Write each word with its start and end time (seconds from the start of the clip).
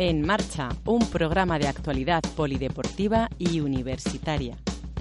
En 0.00 0.24
marcha, 0.24 0.68
un 0.84 1.10
programa 1.10 1.58
de 1.58 1.66
actualidad 1.66 2.22
polideportiva 2.36 3.28
y 3.36 3.58
universitaria 3.58 4.56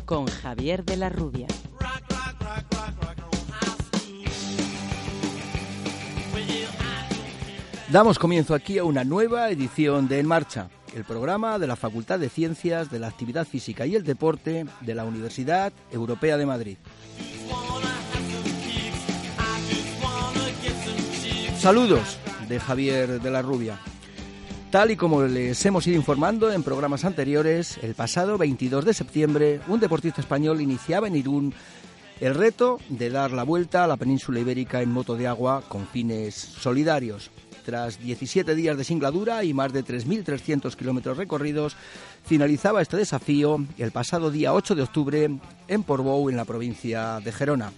con 0.06 0.26
Javier 0.26 0.84
de 0.86 0.98
la 0.98 1.10
Rubia. 1.10 1.46
Damos 7.92 8.18
comienzo 8.18 8.56
aquí 8.56 8.80
a 8.80 8.86
una 8.86 9.04
nueva 9.04 9.52
edición 9.52 10.08
de 10.08 10.18
En 10.18 10.26
Marcha, 10.26 10.68
el 10.96 11.04
programa 11.04 11.60
de 11.60 11.68
la 11.68 11.76
Facultad 11.76 12.18
de 12.18 12.30
Ciencias 12.30 12.90
de 12.90 12.98
la 12.98 13.10
Actividad 13.10 13.46
Física 13.46 13.86
y 13.86 13.94
el 13.94 14.04
Deporte 14.04 14.66
de 14.82 14.96
la 14.96 15.06
Universidad 15.06 15.72
Europea 15.92 16.38
de 16.38 16.46
Madrid. 16.48 16.78
Saludos 21.60 22.18
de 22.50 22.60
Javier 22.60 23.22
de 23.22 23.30
la 23.30 23.44
Rubia. 23.44 23.78
Tal 24.72 24.92
y 24.92 24.98
como 24.98 25.24
les 25.24 25.66
hemos 25.66 25.88
ido 25.88 25.96
informando 25.96 26.52
en 26.52 26.62
programas 26.62 27.06
anteriores, 27.06 27.80
el 27.82 27.96
pasado 27.96 28.38
22 28.38 28.84
de 28.84 28.94
septiembre 28.94 29.62
un 29.70 29.80
deportista 29.80 30.20
español 30.20 30.60
iniciaba 30.60 31.08
en 31.08 31.16
Irún 31.16 31.54
el 32.20 32.36
reto 32.36 32.78
de 32.90 33.10
dar 33.10 33.32
la 33.32 33.44
vuelta 33.44 33.86
a 33.86 33.88
la 33.88 33.96
península 33.96 34.42
ibérica 34.42 34.82
en 34.82 34.92
moto 34.92 35.16
de 35.16 35.26
agua 35.26 35.64
con 35.70 35.88
fines 35.88 36.36
solidarios. 36.36 37.32
Tras 37.66 37.98
17 38.00 38.56
días 38.56 38.78
de 38.78 38.84
singladura 38.84 39.46
y 39.46 39.54
más 39.54 39.72
de 39.72 39.86
3.300 39.86 40.76
kilómetros 40.76 41.16
recorridos, 41.16 41.78
finalizaba 42.26 42.82
este 42.82 42.98
desafío 42.98 43.66
el 43.78 43.92
pasado 43.92 44.32
día 44.32 44.54
8 44.54 44.76
de 44.76 44.84
octubre 44.84 45.30
en 45.70 45.84
Portbou, 45.84 46.30
en 46.30 46.36
la 46.36 46.46
provincia 46.46 47.22
de 47.22 47.32
Gerona. 47.32 47.72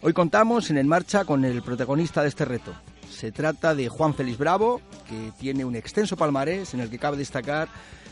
Hoy 0.00 0.14
contamos 0.14 0.70
en 0.70 0.78
En 0.78 0.88
Marcha 0.88 1.26
con 1.26 1.44
el 1.44 1.62
protagonista 1.62 2.22
de 2.22 2.28
este 2.28 2.46
reto. 2.46 2.72
Se 3.14 3.32
trata 3.32 3.74
de 3.74 3.88
Juan 3.88 4.14
Félix 4.14 4.38
Bravo, 4.38 4.80
que 5.08 5.32
tiene 5.38 5.64
un 5.64 5.76
extenso 5.76 6.16
palmarés 6.16 6.74
en 6.74 6.80
el 6.80 6.90
que 6.90 6.98
cabe 6.98 7.16
destacar 7.16 7.68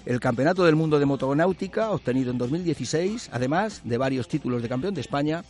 el 0.06 0.20
Campeonato 0.20 0.64
del 0.64 0.76
Mundo 0.76 0.98
de 0.98 1.06
Motonáutica, 1.06 1.90
obtenido 1.90 2.30
en 2.30 2.38
2016, 2.38 3.30
además 3.32 3.82
de 3.84 3.98
varios 3.98 4.28
títulos 4.28 4.62
de 4.62 4.68
campeón 4.68 4.94
de 4.94 5.00
España, 5.00 5.44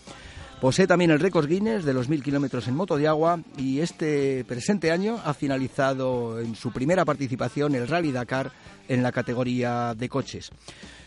Posee 0.62 0.86
también 0.86 1.10
el 1.10 1.18
récord 1.18 1.48
Guinness 1.48 1.84
de 1.84 1.92
los 1.92 2.08
mil 2.08 2.22
kilómetros 2.22 2.68
en 2.68 2.76
moto 2.76 2.96
de 2.96 3.08
agua 3.08 3.40
y 3.58 3.80
este 3.80 4.44
presente 4.44 4.92
año 4.92 5.18
ha 5.24 5.34
finalizado 5.34 6.38
en 6.38 6.54
su 6.54 6.70
primera 6.70 7.04
participación 7.04 7.74
el 7.74 7.88
Rally 7.88 8.12
Dakar 8.12 8.52
en 8.86 9.02
la 9.02 9.10
categoría 9.10 9.92
de 9.96 10.08
coches. 10.08 10.50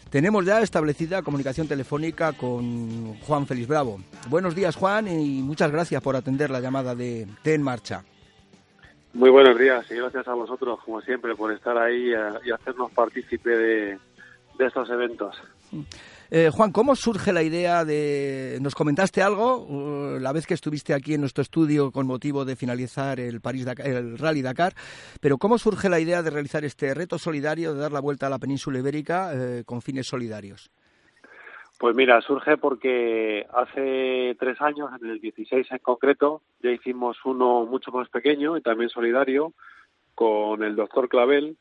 Tenemos 0.09 0.45
ya 0.45 0.59
establecida 0.59 1.21
comunicación 1.21 1.69
telefónica 1.69 2.33
con 2.33 3.17
Juan 3.21 3.47
Félix 3.47 3.69
Bravo. 3.69 4.01
Buenos 4.27 4.55
días, 4.55 4.75
Juan, 4.75 5.07
y 5.07 5.41
muchas 5.41 5.71
gracias 5.71 6.01
por 6.01 6.17
atender 6.17 6.49
la 6.49 6.59
llamada 6.59 6.93
de 6.93 7.25
T 7.41 7.53
en 7.53 7.61
Marcha. 7.61 8.03
Muy 9.15 9.29
buenos 9.29 9.57
días 9.57 9.89
y 9.89 9.95
gracias 9.95 10.27
a 10.27 10.33
vosotros, 10.33 10.77
como 10.83 10.99
siempre, 10.99 11.35
por 11.35 11.49
estar 11.53 11.77
ahí 11.77 12.11
y 12.43 12.51
hacernos 12.51 12.91
partícipe 12.91 13.49
de, 13.49 13.97
estos 14.59 14.89
eventos. 14.89 15.41
Eh, 16.29 16.49
Juan, 16.51 16.73
¿cómo 16.73 16.97
surge 16.97 17.31
la 17.31 17.41
idea 17.41 17.85
de... 17.85 18.57
Nos 18.59 18.75
comentaste 18.75 19.21
algo 19.21 19.67
uh, 19.67 20.19
la 20.19 20.33
vez 20.33 20.45
que 20.45 20.53
estuviste 20.53 20.93
aquí 20.93 21.13
en 21.13 21.21
nuestro 21.21 21.43
estudio 21.43 21.93
con 21.93 22.05
motivo 22.05 22.43
de 22.43 22.57
finalizar 22.57 23.21
el, 23.21 23.39
París 23.39 23.65
el 23.77 24.17
Rally 24.17 24.41
Dakar, 24.41 24.75
pero 25.21 25.37
¿cómo 25.37 25.57
surge 25.57 25.87
la 25.87 26.01
idea 26.01 26.21
de 26.21 26.31
realizar 26.31 26.65
este 26.65 26.93
reto 26.93 27.17
solidario, 27.17 27.73
de 27.73 27.79
dar 27.79 27.93
la 27.93 28.01
vuelta 28.01 28.27
a 28.27 28.29
la 28.29 28.39
península 28.39 28.79
ibérica 28.79 29.31
eh, 29.33 29.63
con 29.65 29.81
fines 29.81 30.07
solidarios? 30.07 30.71
Pues 31.77 31.95
mira, 31.95 32.21
surge 32.21 32.57
porque 32.57 33.45
hace 33.53 34.35
tres 34.39 34.61
años, 34.61 34.89
en 35.01 35.09
el 35.09 35.19
16 35.19 35.71
en 35.71 35.79
concreto, 35.79 36.41
ya 36.61 36.71
hicimos 36.71 37.17
uno 37.25 37.65
mucho 37.65 37.91
más 37.91 38.07
pequeño 38.09 38.55
y 38.55 38.61
también 38.61 38.89
solidario 38.89 39.53
con 40.13 40.63
el 40.63 40.77
doctor 40.77 41.09
Clavel, 41.09 41.57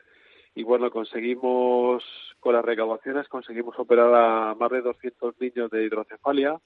y 0.54 0.62
bueno, 0.62 0.90
conseguimos, 0.90 2.04
con 2.38 2.54
las 2.54 2.64
recaudaciones, 2.64 3.28
conseguimos 3.28 3.76
operar 3.76 4.14
a 4.14 4.54
más 4.54 4.70
de 4.70 4.82
200 4.82 5.34
niños 5.40 5.68
de 5.70 5.84
hidrocefalia. 5.84 6.60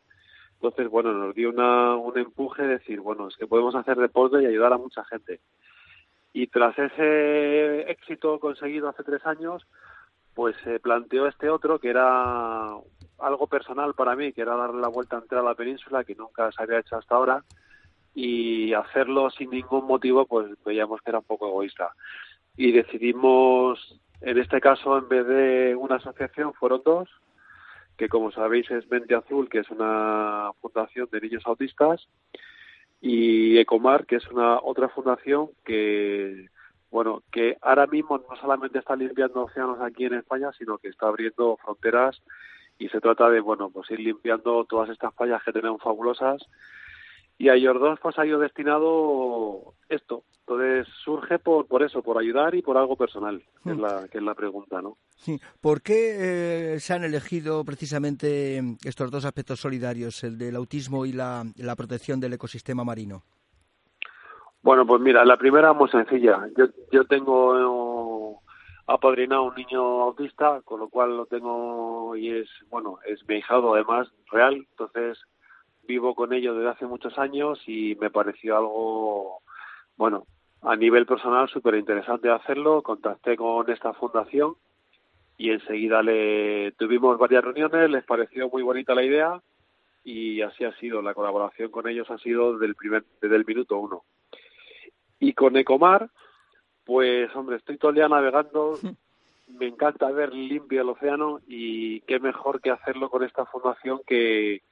Entonces, 0.54 0.88
bueno, 0.88 1.14
nos 1.14 1.34
dio 1.34 1.48
una, 1.48 1.96
un 1.96 2.18
empuje 2.18 2.62
de 2.62 2.68
decir, 2.78 3.00
bueno, 3.00 3.28
es 3.28 3.36
que 3.36 3.46
podemos 3.46 3.74
hacer 3.74 3.96
deporte 3.96 4.42
y 4.42 4.46
ayudar 4.46 4.74
a 4.74 4.78
mucha 4.78 5.04
gente. 5.04 5.40
Y 6.34 6.48
tras 6.48 6.78
ese 6.78 7.90
éxito 7.90 8.38
conseguido 8.40 8.88
hace 8.88 9.04
tres 9.04 9.24
años, 9.24 9.66
pues 10.38 10.54
se 10.62 10.78
planteó 10.78 11.26
este 11.26 11.50
otro 11.50 11.80
que 11.80 11.88
era 11.88 12.68
algo 13.18 13.46
personal 13.48 13.94
para 13.94 14.14
mí, 14.14 14.32
que 14.32 14.42
era 14.42 14.54
darle 14.54 14.80
la 14.80 14.86
vuelta 14.86 15.16
entera 15.16 15.40
a 15.40 15.44
la 15.44 15.56
península, 15.56 16.04
que 16.04 16.14
nunca 16.14 16.52
se 16.52 16.62
había 16.62 16.78
hecho 16.78 16.94
hasta 16.94 17.16
ahora, 17.16 17.42
y 18.14 18.72
hacerlo 18.72 19.30
sin 19.30 19.50
ningún 19.50 19.84
motivo, 19.88 20.26
pues 20.26 20.46
veíamos 20.64 21.00
que 21.02 21.10
era 21.10 21.18
un 21.18 21.24
poco 21.24 21.48
egoísta. 21.48 21.90
Y 22.56 22.70
decidimos, 22.70 24.00
en 24.20 24.38
este 24.38 24.60
caso, 24.60 24.96
en 24.96 25.08
vez 25.08 25.26
de 25.26 25.74
una 25.74 25.96
asociación, 25.96 26.54
fueron 26.54 26.82
dos, 26.84 27.08
que 27.96 28.08
como 28.08 28.30
sabéis 28.30 28.70
es 28.70 28.88
Mente 28.88 29.16
Azul, 29.16 29.48
que 29.48 29.58
es 29.58 29.70
una 29.70 30.52
fundación 30.60 31.08
de 31.10 31.20
niños 31.20 31.42
autistas, 31.46 32.06
y 33.00 33.58
Ecomar, 33.58 34.06
que 34.06 34.14
es 34.14 34.28
una 34.28 34.60
otra 34.60 34.88
fundación 34.88 35.48
que, 35.64 36.46
bueno, 36.90 37.22
que 37.30 37.56
ahora 37.60 37.86
mismo 37.86 38.18
no 38.18 38.36
solamente 38.36 38.78
está 38.78 38.96
limpiando 38.96 39.44
océanos 39.44 39.80
aquí 39.80 40.04
en 40.04 40.14
España, 40.14 40.50
sino 40.56 40.78
que 40.78 40.88
está 40.88 41.08
abriendo 41.08 41.56
fronteras 41.56 42.20
y 42.78 42.88
se 42.88 43.00
trata 43.00 43.28
de, 43.28 43.40
bueno, 43.40 43.70
pues 43.70 43.90
ir 43.90 44.00
limpiando 44.00 44.64
todas 44.64 44.88
estas 44.90 45.14
fallas 45.14 45.42
que 45.44 45.52
tenemos 45.52 45.82
fabulosas 45.82 46.42
y 47.38 47.48
a 47.48 47.72
dos 47.72 48.00
pues 48.00 48.18
ha 48.18 48.26
ido 48.26 48.38
destinado 48.40 49.74
esto. 49.88 50.24
Entonces 50.40 50.88
surge 51.04 51.38
por, 51.38 51.66
por 51.66 51.82
eso, 51.82 52.02
por 52.02 52.18
ayudar 52.18 52.54
y 52.54 52.62
por 52.62 52.76
algo 52.76 52.96
personal, 52.96 53.44
que, 53.62 53.70
es, 53.70 53.76
hmm. 53.76 53.80
la, 53.80 54.08
que 54.08 54.18
es 54.18 54.24
la 54.24 54.34
pregunta, 54.34 54.80
¿no? 54.80 54.96
Sí. 55.16 55.38
¿Por 55.60 55.82
qué 55.82 56.74
eh, 56.74 56.80
se 56.80 56.94
han 56.94 57.04
elegido 57.04 57.64
precisamente 57.64 58.60
estos 58.82 59.10
dos 59.10 59.24
aspectos 59.24 59.60
solidarios, 59.60 60.24
el 60.24 60.38
del 60.38 60.56
autismo 60.56 61.04
y 61.06 61.12
la, 61.12 61.44
la 61.56 61.76
protección 61.76 62.18
del 62.18 62.32
ecosistema 62.32 62.82
marino? 62.82 63.22
Bueno, 64.68 64.84
pues 64.84 65.00
mira, 65.00 65.24
la 65.24 65.38
primera 65.38 65.72
muy 65.72 65.88
sencilla. 65.88 66.46
Yo, 66.54 66.66
yo 66.92 67.04
tengo 67.04 68.42
apadrinado 68.86 69.44
un 69.44 69.54
niño 69.54 69.80
autista, 70.02 70.60
con 70.62 70.80
lo 70.80 70.90
cual 70.90 71.16
lo 71.16 71.24
tengo 71.24 72.14
y 72.14 72.28
es, 72.40 72.50
bueno, 72.68 72.98
es 73.06 73.26
mi 73.26 73.36
hijado 73.36 73.72
además 73.72 74.12
real, 74.30 74.56
entonces 74.56 75.18
vivo 75.84 76.14
con 76.14 76.34
ellos 76.34 76.54
desde 76.54 76.68
hace 76.68 76.84
muchos 76.84 77.18
años 77.18 77.58
y 77.66 77.96
me 77.98 78.10
pareció 78.10 78.58
algo, 78.58 79.40
bueno, 79.96 80.26
a 80.60 80.76
nivel 80.76 81.06
personal 81.06 81.48
súper 81.48 81.76
interesante 81.76 82.28
hacerlo. 82.28 82.82
Contacté 82.82 83.38
con 83.38 83.70
esta 83.70 83.94
fundación 83.94 84.52
y 85.38 85.48
enseguida 85.48 86.02
le 86.02 86.72
tuvimos 86.72 87.16
varias 87.16 87.42
reuniones, 87.42 87.88
les 87.88 88.04
pareció 88.04 88.50
muy 88.50 88.60
bonita 88.60 88.94
la 88.94 89.02
idea 89.02 89.40
y 90.04 90.42
así 90.42 90.64
ha 90.64 90.76
sido. 90.76 91.00
La 91.00 91.14
colaboración 91.14 91.70
con 91.70 91.88
ellos 91.88 92.10
ha 92.10 92.18
sido 92.18 92.52
desde 92.52 92.66
el, 92.66 92.74
primer, 92.74 93.06
desde 93.22 93.36
el 93.36 93.46
minuto 93.46 93.78
uno. 93.78 94.02
Y 95.20 95.32
con 95.32 95.56
Ecomar, 95.56 96.10
pues 96.84 97.34
hombre, 97.34 97.56
estoy 97.56 97.76
todo 97.78 97.90
el 97.90 97.96
día 97.96 98.08
navegando, 98.08 98.78
me 99.48 99.66
encanta 99.66 100.10
ver 100.10 100.32
limpio 100.34 100.82
el 100.82 100.88
océano 100.88 101.40
y 101.46 102.00
qué 102.02 102.18
mejor 102.20 102.60
que 102.60 102.70
hacerlo 102.70 103.10
con 103.10 103.24
esta 103.24 103.46
fundación 103.46 104.00
que, 104.06 104.62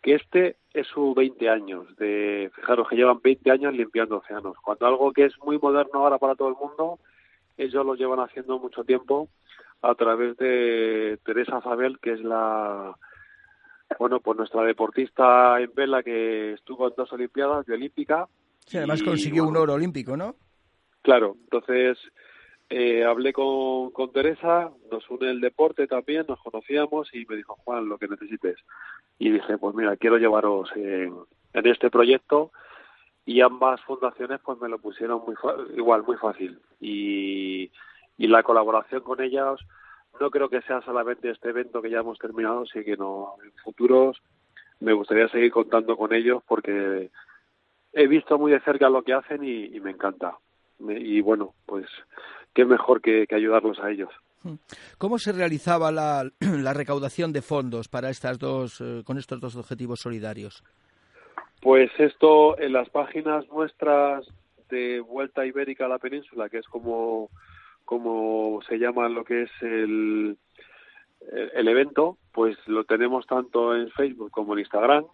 que 0.00 0.14
este 0.14 0.56
es 0.72 0.86
su 0.88 1.14
20 1.14 1.48
años, 1.48 1.96
de, 1.96 2.50
fijaros 2.54 2.88
que 2.88 2.96
llevan 2.96 3.20
20 3.22 3.50
años 3.50 3.74
limpiando 3.74 4.18
océanos, 4.18 4.56
cuando 4.62 4.86
algo 4.86 5.12
que 5.12 5.26
es 5.26 5.38
muy 5.40 5.58
moderno 5.58 6.00
ahora 6.00 6.18
para 6.18 6.34
todo 6.34 6.48
el 6.48 6.56
mundo, 6.56 6.98
ellos 7.56 7.84
lo 7.84 7.94
llevan 7.94 8.20
haciendo 8.20 8.58
mucho 8.58 8.84
tiempo 8.84 9.28
a 9.82 9.94
través 9.94 10.36
de 10.36 11.18
Teresa 11.24 11.60
Fabel, 11.60 11.98
que 11.98 12.12
es 12.12 12.20
la, 12.22 12.96
bueno, 13.98 14.20
pues 14.20 14.38
nuestra 14.38 14.62
deportista 14.62 15.60
en 15.60 15.72
vela 15.74 16.02
que 16.02 16.52
estuvo 16.54 16.88
en 16.88 16.94
dos 16.96 17.12
Olimpiadas 17.12 17.66
de 17.66 17.74
Olímpica. 17.74 18.28
Sí, 18.66 18.78
además 18.78 19.02
consiguió 19.02 19.44
un 19.44 19.56
oro 19.56 19.74
olímpico, 19.74 20.16
¿no? 20.16 20.36
Claro, 21.02 21.36
entonces 21.44 21.98
eh, 22.70 23.04
hablé 23.04 23.32
con, 23.32 23.90
con 23.90 24.12
Teresa, 24.12 24.70
nos 24.90 25.08
une 25.10 25.30
el 25.30 25.40
deporte 25.40 25.86
también, 25.86 26.24
nos 26.28 26.40
conocíamos 26.40 27.12
y 27.12 27.26
me 27.26 27.36
dijo, 27.36 27.56
Juan, 27.64 27.88
lo 27.88 27.98
que 27.98 28.08
necesites. 28.08 28.56
Y 29.18 29.30
dije, 29.30 29.58
pues 29.58 29.74
mira, 29.74 29.96
quiero 29.96 30.16
llevaros 30.16 30.70
en, 30.76 31.14
este 31.52 31.90
proyecto 31.90 32.50
y 33.26 33.40
ambas 33.42 33.80
fundaciones 33.82 34.40
pues 34.42 34.58
me 34.58 34.70
lo 34.70 34.78
pusieron 34.78 35.22
muy 35.24 35.36
igual 35.76 36.02
muy 36.02 36.16
fácil 36.16 36.58
y, 36.80 37.70
y 38.16 38.26
la 38.26 38.42
colaboración 38.42 39.02
con 39.02 39.20
ellas 39.20 39.60
no 40.18 40.30
creo 40.30 40.48
que 40.48 40.62
sea 40.62 40.80
solamente 40.82 41.30
este 41.30 41.50
evento 41.50 41.82
que 41.82 41.90
ya 41.90 42.00
hemos 42.00 42.18
terminado, 42.18 42.64
sino 42.66 42.84
que 42.84 42.96
no, 42.96 43.34
en 43.44 43.52
futuros 43.62 44.20
me 44.80 44.92
gustaría 44.92 45.28
seguir 45.28 45.52
contando 45.52 45.96
con 45.96 46.12
ellos 46.12 46.42
porque 46.46 47.10
he 47.92 48.06
visto 48.06 48.38
muy 48.38 48.52
de 48.52 48.60
cerca 48.60 48.88
lo 48.88 49.02
que 49.02 49.12
hacen 49.12 49.44
y, 49.44 49.78
me 49.80 49.90
encanta. 49.90 50.38
y 50.80 51.20
bueno, 51.20 51.54
pues 51.66 51.86
qué 52.54 52.64
mejor 52.64 53.00
que, 53.00 53.26
ayudarlos 53.30 53.78
a 53.80 53.90
ellos. 53.90 54.10
¿Cómo 54.98 55.18
se 55.18 55.32
realizaba 55.32 55.92
la, 55.92 56.28
la 56.40 56.74
recaudación 56.74 57.32
de 57.32 57.42
fondos 57.42 57.88
para 57.88 58.10
estas 58.10 58.38
dos, 58.38 58.80
eh, 58.80 59.02
con 59.04 59.18
estos 59.18 59.40
dos 59.40 59.56
objetivos 59.56 60.00
solidarios? 60.00 60.64
Pues 61.60 61.90
esto 61.98 62.58
en 62.58 62.72
las 62.72 62.88
páginas 62.90 63.46
nuestras 63.48 64.26
de 64.68 65.00
Vuelta 65.00 65.46
Ibérica 65.46 65.84
a 65.84 65.88
la 65.88 65.98
Península, 65.98 66.48
que 66.48 66.58
es 66.58 66.66
como 66.66 67.30
como 67.84 68.60
se 68.68 68.78
llama 68.78 69.08
lo 69.08 69.24
que 69.24 69.42
es 69.42 69.50
el, 69.60 70.38
el 71.54 71.68
evento, 71.68 72.16
pues 72.32 72.56
lo 72.66 72.84
tenemos 72.84 73.26
tanto 73.26 73.76
en 73.76 73.90
Facebook 73.90 74.30
como 74.30 74.54
en 74.54 74.60
Instagram 74.60 75.04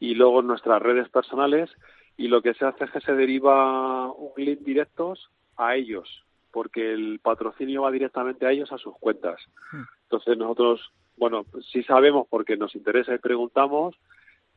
y 0.00 0.14
luego 0.14 0.42
nuestras 0.42 0.82
redes 0.82 1.08
personales 1.08 1.70
y 2.16 2.26
lo 2.28 2.42
que 2.42 2.54
se 2.54 2.64
hace 2.64 2.84
es 2.84 2.90
que 2.90 3.00
se 3.00 3.14
deriva 3.14 4.10
un 4.12 4.32
link 4.36 4.60
directos 4.60 5.30
a 5.56 5.76
ellos 5.76 6.24
porque 6.50 6.92
el 6.92 7.20
patrocinio 7.22 7.82
va 7.82 7.92
directamente 7.92 8.46
a 8.46 8.50
ellos 8.50 8.72
a 8.72 8.78
sus 8.78 8.96
cuentas. 8.98 9.40
Entonces 10.02 10.36
nosotros, 10.36 10.92
bueno, 11.16 11.44
sí 11.72 11.82
sabemos 11.84 12.26
porque 12.28 12.56
nos 12.56 12.74
interesa 12.74 13.14
y 13.14 13.18
preguntamos, 13.18 13.94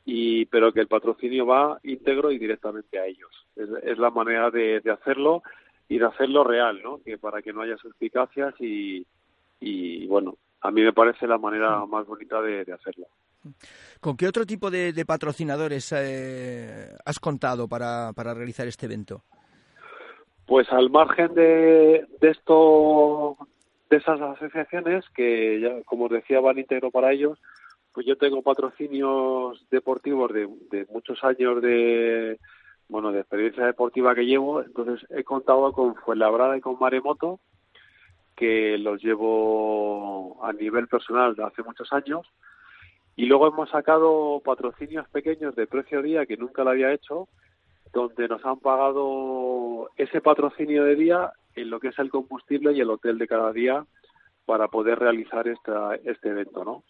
y 0.06 0.46
pero 0.46 0.74
que 0.74 0.80
el 0.80 0.88
patrocinio 0.88 1.46
va 1.46 1.80
íntegro 1.84 2.32
y 2.32 2.40
directamente 2.40 2.98
a 2.98 3.06
ellos. 3.06 3.30
Es, 3.56 3.98
la 4.00 4.10
manera 4.10 4.50
de, 4.50 4.80
de 4.80 4.92
hacerlo 4.92 5.44
y 5.88 6.00
de 6.00 6.06
hacerlo 6.06 6.44
real, 6.44 6.82
¿no? 6.82 7.00
Que 7.04 7.18
para 7.18 7.42
que 7.42 7.54
no 7.54 7.62
haya 7.62 7.78
suspicacias 7.78 8.56
y, 8.60 9.06
y 9.60 10.08
bueno, 10.08 10.36
a 10.62 10.72
mí 10.72 10.82
me 10.82 10.94
parece 10.94 11.28
la 11.28 11.38
manera 11.38 11.86
más 11.86 12.06
bonita 12.06 12.42
de, 12.42 12.62
hacerlo. 12.74 13.06
¿Con 14.00 14.18
qué 14.18 14.28
otro 14.28 14.46
tipo 14.46 14.70
de, 14.70 15.06
patrocinadores 15.06 15.94
eh, 15.96 16.96
has 17.06 17.20
contado 17.20 17.68
para, 17.68 18.12
realizar 18.14 18.68
este 18.68 18.86
evento? 18.86 19.24
Pues 20.46 20.72
al 20.72 20.90
margen 20.90 21.34
de, 21.34 22.06
de 22.20 22.30
esto, 22.30 23.38
de 23.90 23.98
esas 23.98 24.20
asociaciones 24.20 25.06
que, 25.16 25.82
como 25.86 26.06
os 26.06 26.12
decía, 26.12 26.42
van 26.42 26.60
íntegro 26.60 26.92
para 26.92 27.12
ellos, 27.14 27.40
pues 27.94 28.06
yo 28.06 28.18
tengo 28.18 28.42
patrocinios 28.42 29.66
deportivos 29.70 30.34
de, 30.34 30.50
de 30.72 30.86
muchos 30.92 31.24
años 31.24 31.62
de, 31.62 32.40
bueno, 32.90 33.12
de 33.12 33.22
experiencia 33.22 33.66
deportiva 33.66 34.16
que 34.16 34.26
llevo, 34.26 34.62
entonces 34.62 35.08
he 35.12 35.24
contado 35.24 35.72
con 35.72 35.96
Fuenlabrada 35.96 36.58
y 36.58 36.62
con 36.62 36.78
Maremoto, 36.80 37.40
que 38.36 38.78
los 38.78 39.02
llevo 39.04 40.44
a 40.44 40.52
nivel 40.54 40.88
personal 40.88 41.36
de 41.36 41.44
hace 41.44 41.64
muchos 41.64 41.92
años, 41.94 42.28
y 43.16 43.26
luego 43.26 43.48
hemos 43.48 43.70
sacado 43.70 44.42
patrocinios 44.44 45.08
pequeños 45.10 45.56
de 45.56 45.68
precio 45.68 46.02
día 46.02 46.26
que 46.26 46.38
nunca 46.38 46.64
lo 46.64 46.72
había 46.72 46.94
hecho, 46.94 47.28
donde 47.94 48.28
nos 48.28 48.44
han 48.44 48.60
pagado 48.60 49.90
ese 49.98 50.20
patrocinio 50.20 50.84
de 50.84 50.96
día 50.96 51.32
en 51.56 51.70
lo 51.70 51.80
que 51.80 51.90
es 51.90 52.00
el 52.00 52.10
combustible 52.10 52.74
y 52.74 52.82
el 52.82 52.90
hotel 52.90 53.20
de 53.20 53.28
cada 53.28 53.52
día 53.54 53.86
para 54.46 54.68
poder 54.68 55.00
realizar 55.00 55.48
esta, 55.48 55.96
este 56.04 56.30
evento, 56.30 56.66
¿no? 56.66 56.84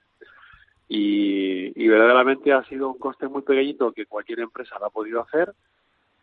Y, 0.87 1.87
verdaderamente 1.87 2.53
ha 2.53 2.63
sido 2.65 2.89
un 2.89 2.99
coste 2.99 3.27
muy 3.27 3.41
pequeñito 3.41 3.91
que 3.91 4.05
cualquier 4.05 4.41
empresa 4.41 4.77
lo 4.79 4.85
ha 4.85 4.89
podido 4.89 5.21
hacer 5.21 5.53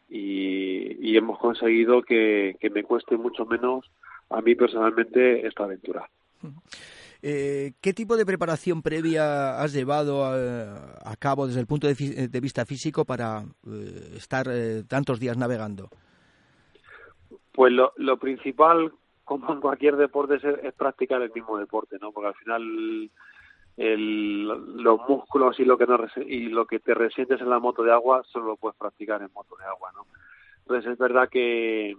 y, 0.09 1.17
hemos 1.17 1.39
conseguido 1.39 2.03
que, 2.03 2.57
me 2.73 2.85
cueste 2.85 3.17
mucho 3.17 3.45
menos 3.45 3.91
a 4.31 4.41
mí 4.41 4.55
personalmente 4.55 5.47
esta 5.47 5.65
aventura. 5.65 6.09
Eh, 7.23 7.73
¿Qué 7.83 7.93
tipo 7.93 8.17
de 8.17 8.25
preparación 8.25 8.83
previa 8.83 9.61
has 9.61 9.73
llevado 9.73 10.25
a, 10.25 11.17
cabo 11.19 11.47
desde 11.47 11.61
el 11.61 11.67
punto 11.67 11.87
de, 11.87 12.41
vista 12.41 12.65
físico 12.65 13.05
para 13.05 13.43
eh, 13.67 14.15
estar 14.17 14.47
eh, 14.51 14.85
tantos 14.89 15.21
días 15.21 15.37
navegando? 15.37 15.91
Pues 17.53 17.73
lo, 17.73 17.93
lo, 17.97 18.17
principal, 18.19 18.93
como 19.25 19.53
en 19.53 19.61
cualquier 19.61 19.97
deporte, 19.97 20.37
es, 20.37 20.45
es, 20.45 20.75
practicar 20.75 21.21
el 21.21 21.33
mismo 21.33 21.59
deporte, 21.59 21.99
¿no? 22.01 22.11
Porque 22.11 22.29
al 22.29 22.35
final 22.37 23.11
el, 23.77 24.45
los 24.47 25.01
músculos 25.09 25.59
y 25.61 25.65
lo 25.65 25.79
que 25.79 25.87
no 25.87 25.99
y 26.27 26.49
lo 26.49 26.67
que 26.67 26.81
te 26.81 26.95
resientes 26.95 27.41
en 27.41 27.51
la 27.51 27.59
moto 27.59 27.83
de 27.83 27.93
agua 27.93 28.23
solo 28.25 28.47
lo 28.47 28.57
puedes 28.57 28.77
practicar 28.77 29.23
en 29.23 29.33
moto 29.33 29.57
de 29.57 29.65
agua 29.65 29.91
no 29.95 30.07
entonces 30.59 30.93
es 30.93 30.99
verdad 30.99 31.29
que 31.31 31.97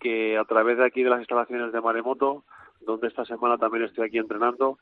que 0.00 0.38
a 0.38 0.44
través 0.44 0.78
de 0.78 0.86
aquí 0.86 1.02
de 1.02 1.10
las 1.10 1.18
instalaciones 1.18 1.70
de 1.72 1.80
maremoto 1.80 2.44
donde 2.84 3.08
esta 3.08 3.24
semana 3.24 3.58
también 3.58 3.84
estoy 3.84 4.06
aquí 4.06 4.18
entrenando 4.18 4.78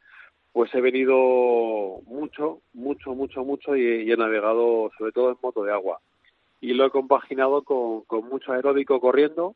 pues 0.53 0.75
he 0.75 0.81
venido 0.81 1.15
mucho 2.07 2.61
mucho 2.73 3.15
mucho 3.15 3.45
mucho 3.45 3.77
y, 3.77 4.11
he 4.11 4.17
navegado 4.17 4.91
sobre 4.99 5.13
todo 5.13 5.31
en 5.31 5.37
moto 5.43 5.63
de 5.65 5.73
agua 5.73 6.01
y 6.61 6.75
lo 6.75 6.85
he 6.87 6.91
compaginado 6.91 7.63
con, 7.63 8.03
con 8.03 8.29
mucho 8.29 8.53
aeróbico 8.53 9.01
corriendo 9.01 9.55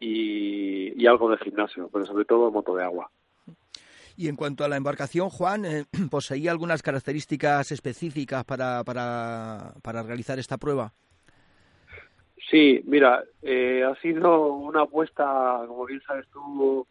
y, 0.00 1.00
y 1.00 1.06
algo 1.06 1.30
de 1.30 1.38
gimnasio 1.38 1.88
pero 1.92 2.06
sobre 2.06 2.24
todo 2.24 2.48
en 2.48 2.54
moto 2.54 2.74
de 2.74 2.84
agua 2.84 3.10
y 4.16 4.28
en 4.28 4.36
cuanto 4.36 4.62
a 4.62 4.68
la 4.68 4.76
embarcación, 4.76 5.30
Juan, 5.30 5.64
eh, 5.64 5.84
¿poseía 6.10 6.50
algunas 6.50 6.82
características 6.82 7.72
específicas 7.72 8.44
para, 8.44 8.84
para, 8.84 9.74
para 9.82 10.02
realizar 10.02 10.38
esta 10.38 10.58
prueba? 10.58 10.92
Sí, 12.50 12.82
mira, 12.84 13.24
eh, 13.40 13.82
ha 13.82 13.94
sido 14.02 14.52
una 14.52 14.82
apuesta, 14.82 15.64
como 15.66 15.86
bien 15.86 16.02
sabes 16.06 16.26
tú, 16.28 16.86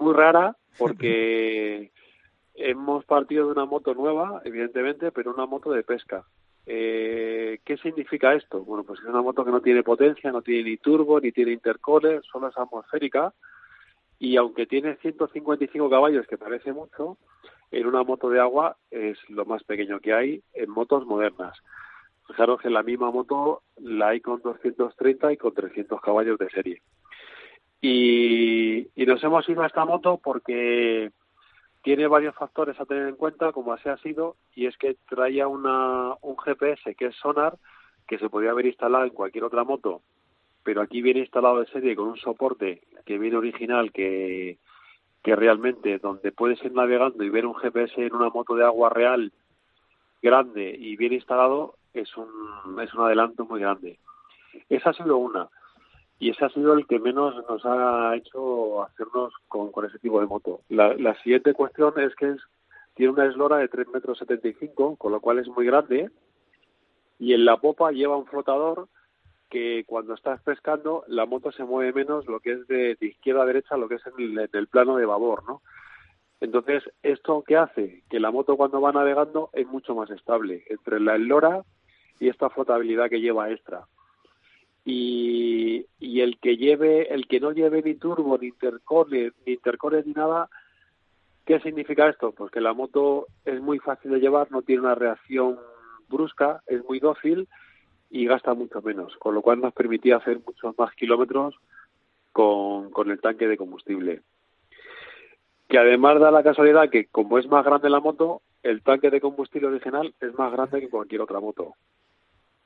muy 0.00 0.14
rara, 0.14 0.56
porque 0.78 1.90
hemos 2.54 3.04
partido 3.04 3.46
de 3.46 3.52
una 3.52 3.64
moto 3.64 3.94
nueva, 3.94 4.40
evidentemente, 4.44 5.12
pero 5.12 5.32
una 5.32 5.46
moto 5.46 5.70
de 5.72 5.82
pesca. 5.82 6.24
Eh, 6.64 7.58
¿Qué 7.64 7.76
significa 7.78 8.34
esto? 8.34 8.64
Bueno, 8.64 8.84
pues 8.84 9.00
es 9.00 9.06
una 9.06 9.22
moto 9.22 9.44
que 9.44 9.50
no 9.50 9.60
tiene 9.60 9.82
potencia, 9.82 10.30
no 10.30 10.42
tiene 10.42 10.70
ni 10.70 10.76
turbo, 10.76 11.20
ni 11.20 11.32
tiene 11.32 11.52
intercooler, 11.52 12.22
solo 12.24 12.48
es 12.48 12.56
atmosférica 12.56 13.32
y 14.22 14.36
aunque 14.36 14.66
tiene 14.66 14.94
155 14.98 15.90
caballos, 15.90 16.28
que 16.28 16.38
parece 16.38 16.72
mucho, 16.72 17.18
en 17.72 17.88
una 17.88 18.04
moto 18.04 18.30
de 18.30 18.38
agua 18.38 18.76
es 18.88 19.18
lo 19.28 19.44
más 19.44 19.64
pequeño 19.64 19.98
que 19.98 20.12
hay 20.12 20.44
en 20.54 20.70
motos 20.70 21.04
modernas. 21.06 21.58
Fijaros 22.28 22.60
que 22.60 22.70
la 22.70 22.84
misma 22.84 23.10
moto 23.10 23.62
la 23.78 24.10
hay 24.10 24.20
con 24.20 24.40
230 24.40 25.32
y 25.32 25.36
con 25.36 25.52
300 25.52 26.00
caballos 26.00 26.38
de 26.38 26.50
serie. 26.50 26.82
Y, 27.82 28.88
nos 28.96 29.22
hemos 29.24 29.46
ido 29.48 29.62
a 29.62 29.66
esta 29.66 29.84
moto 29.84 30.18
porque 30.22 31.10
tiene 31.82 32.06
varios 32.06 32.34
factores 32.34 32.80
a 32.80 32.86
tener 32.86 33.08
en 33.08 33.16
cuenta, 33.16 33.52
como 33.52 33.74
así 33.74 33.90
ha 33.90 33.98
sido, 33.98 34.36
y 34.54 34.66
es 34.66 34.76
que 34.78 34.96
traía 35.08 35.48
una, 35.48 36.14
un 36.22 36.38
GPS 36.38 36.94
que 36.94 37.06
es 37.06 37.16
sonar, 37.16 37.58
que 38.06 38.18
se 38.18 38.30
podía 38.30 38.52
haber 38.52 38.66
instalado 38.66 39.04
en 39.04 39.10
cualquier 39.10 39.44
otra 39.44 39.64
moto 39.64 40.00
pero 40.62 40.80
aquí 40.80 41.02
viene 41.02 41.20
instalado 41.20 41.60
de 41.60 41.66
serie 41.66 41.96
con 41.96 42.08
un 42.08 42.16
soporte 42.16 42.82
que 43.04 43.18
viene 43.18 43.36
original 43.36 43.92
que, 43.92 44.58
que 45.22 45.36
realmente 45.36 45.98
donde 45.98 46.32
puedes 46.32 46.62
ir 46.64 46.72
navegando 46.72 47.24
y 47.24 47.30
ver 47.30 47.46
un 47.46 47.54
GPS 47.54 48.00
en 48.00 48.14
una 48.14 48.30
moto 48.30 48.54
de 48.54 48.64
agua 48.64 48.90
real 48.90 49.32
grande 50.22 50.74
y 50.78 50.96
bien 50.96 51.12
instalado 51.12 51.74
es 51.94 52.16
un, 52.16 52.80
es 52.80 52.94
un 52.94 53.04
adelanto 53.04 53.44
muy 53.44 53.60
grande. 53.60 53.98
Esa 54.68 54.90
ha 54.90 54.94
sido 54.94 55.16
una. 55.16 55.48
Y 56.22 56.30
ese 56.30 56.44
ha 56.44 56.50
sido 56.50 56.74
el 56.74 56.86
que 56.86 57.00
menos 57.00 57.34
nos 57.48 57.66
ha 57.66 58.14
hecho 58.14 58.84
hacernos 58.84 59.34
con, 59.48 59.72
ese 59.84 59.98
tipo 59.98 60.20
de 60.20 60.28
moto. 60.28 60.60
La, 60.68 61.20
siguiente 61.20 61.52
cuestión 61.52 61.94
es 61.98 62.14
que 62.14 62.30
es, 62.30 62.40
tiene 62.94 63.12
una 63.12 63.26
eslora 63.26 63.56
de 63.56 63.66
3 63.66 63.88
metros 63.88 64.18
75, 64.18 64.94
con 64.94 65.10
lo 65.10 65.18
cual 65.20 65.40
es 65.40 65.48
muy 65.48 65.66
grande. 65.66 66.12
Y 67.18 67.34
en 67.34 67.44
la 67.44 67.56
popa 67.56 67.90
lleva 67.90 68.16
un 68.16 68.26
flotador 68.26 68.86
que 69.50 69.82
cuando 69.84 70.14
estás 70.14 70.40
pescando 70.42 71.02
la 71.08 71.26
moto 71.26 71.50
se 71.50 71.64
mueve 71.64 71.92
menos 71.92 72.24
lo 72.26 72.38
que 72.38 72.52
es 72.52 72.68
de, 72.68 72.96
izquierda 73.00 73.42
a 73.42 73.46
derecha, 73.46 73.76
lo 73.76 73.88
que 73.88 73.96
es 73.96 74.02
en 74.06 74.38
el, 74.52 74.68
plano 74.68 74.94
de 74.94 75.06
babor, 75.06 75.42
¿no? 75.48 75.60
Entonces, 76.40 76.84
¿esto 77.02 77.42
qué 77.44 77.56
hace? 77.56 78.04
Que 78.08 78.20
la 78.20 78.30
moto 78.30 78.56
cuando 78.56 78.80
va 78.80 78.92
navegando 78.92 79.50
es 79.54 79.66
mucho 79.66 79.96
más 79.96 80.08
estable 80.10 80.62
entre 80.68 81.00
la 81.00 81.16
elora 81.16 81.64
y 82.20 82.28
esta 82.28 82.48
flotabilidad 82.48 83.10
que 83.10 83.20
lleva 83.20 83.50
extra. 83.50 83.88
Y, 84.84 85.86
el 86.00 86.38
que 86.38 86.56
lleve, 86.56 87.12
el 87.12 87.26
que 87.26 87.40
no 87.40 87.52
lleve 87.52 87.82
ni 87.82 87.94
turbo, 87.94 88.38
ni 88.38 88.48
intercore, 88.48 89.32
ni 89.44 89.54
intercore 89.54 90.02
ni 90.04 90.12
nada, 90.12 90.48
¿qué 91.46 91.58
significa 91.60 92.08
esto? 92.08 92.32
Pues 92.32 92.50
que 92.52 92.60
la 92.60 92.72
moto 92.72 93.26
es 93.44 93.60
muy 93.60 93.78
fácil 93.78 94.12
de 94.12 94.20
llevar, 94.20 94.50
no 94.50 94.62
tiene 94.62 94.82
una 94.82 94.94
reacción 94.94 95.58
brusca, 96.08 96.62
es 96.66 96.84
muy 96.84 97.00
dócil 97.00 97.48
y 98.10 98.26
gasta 98.26 98.54
mucho 98.54 98.82
menos, 98.82 99.16
con 99.16 99.34
lo 99.34 99.42
cual 99.42 99.60
nos 99.60 99.72
permitía 99.72 100.16
hacer 100.16 100.40
muchos 100.46 100.76
más 100.78 100.94
kilómetros 100.94 101.54
con 102.32 103.10
el 103.10 103.20
tanque 103.20 103.48
de 103.48 103.56
combustible. 103.56 104.22
Que 105.68 105.78
además 105.78 106.20
da 106.20 106.30
la 106.30 106.42
casualidad 106.42 106.90
que 106.90 107.06
como 107.06 107.38
es 107.38 107.46
más 107.46 107.64
grande 107.64 107.90
la 107.90 108.00
moto, 108.00 108.42
el 108.62 108.82
tanque 108.82 109.10
de 109.10 109.20
combustible 109.20 109.68
original 109.68 110.14
es 110.20 110.36
más 110.38 110.52
grande 110.52 110.80
que 110.80 110.90
cualquier 110.90 111.20
otra 111.20 111.40
moto. 111.40 111.74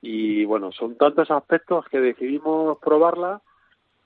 Y 0.08 0.44
bueno, 0.44 0.70
son 0.70 0.96
tantos 0.96 1.30
aspectos 1.32 1.84
que 1.90 1.98
decidimos 1.98 2.78
probarla. 2.78 3.42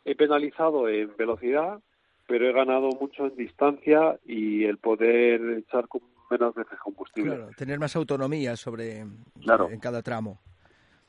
He 0.07 0.14
penalizado 0.14 0.88
en 0.88 1.14
velocidad, 1.19 1.80
pero 2.26 2.49
he 2.49 2.52
ganado 2.52 2.88
mucho 2.99 3.26
en 3.26 3.37
distancia 3.37 4.19
y 4.25 4.64
el 4.64 4.78
poder 4.78 5.59
echar 5.59 5.88
con 5.88 6.00
menos 6.30 6.54
veces 6.54 6.78
combustible. 6.83 7.37
Claro, 7.37 7.50
tener 7.54 7.78
más 7.78 7.95
autonomía 7.97 8.57
sobre 8.57 9.04
Claro. 9.42 9.69
en 9.69 9.78
cada 9.78 10.00
tramo. 10.00 10.40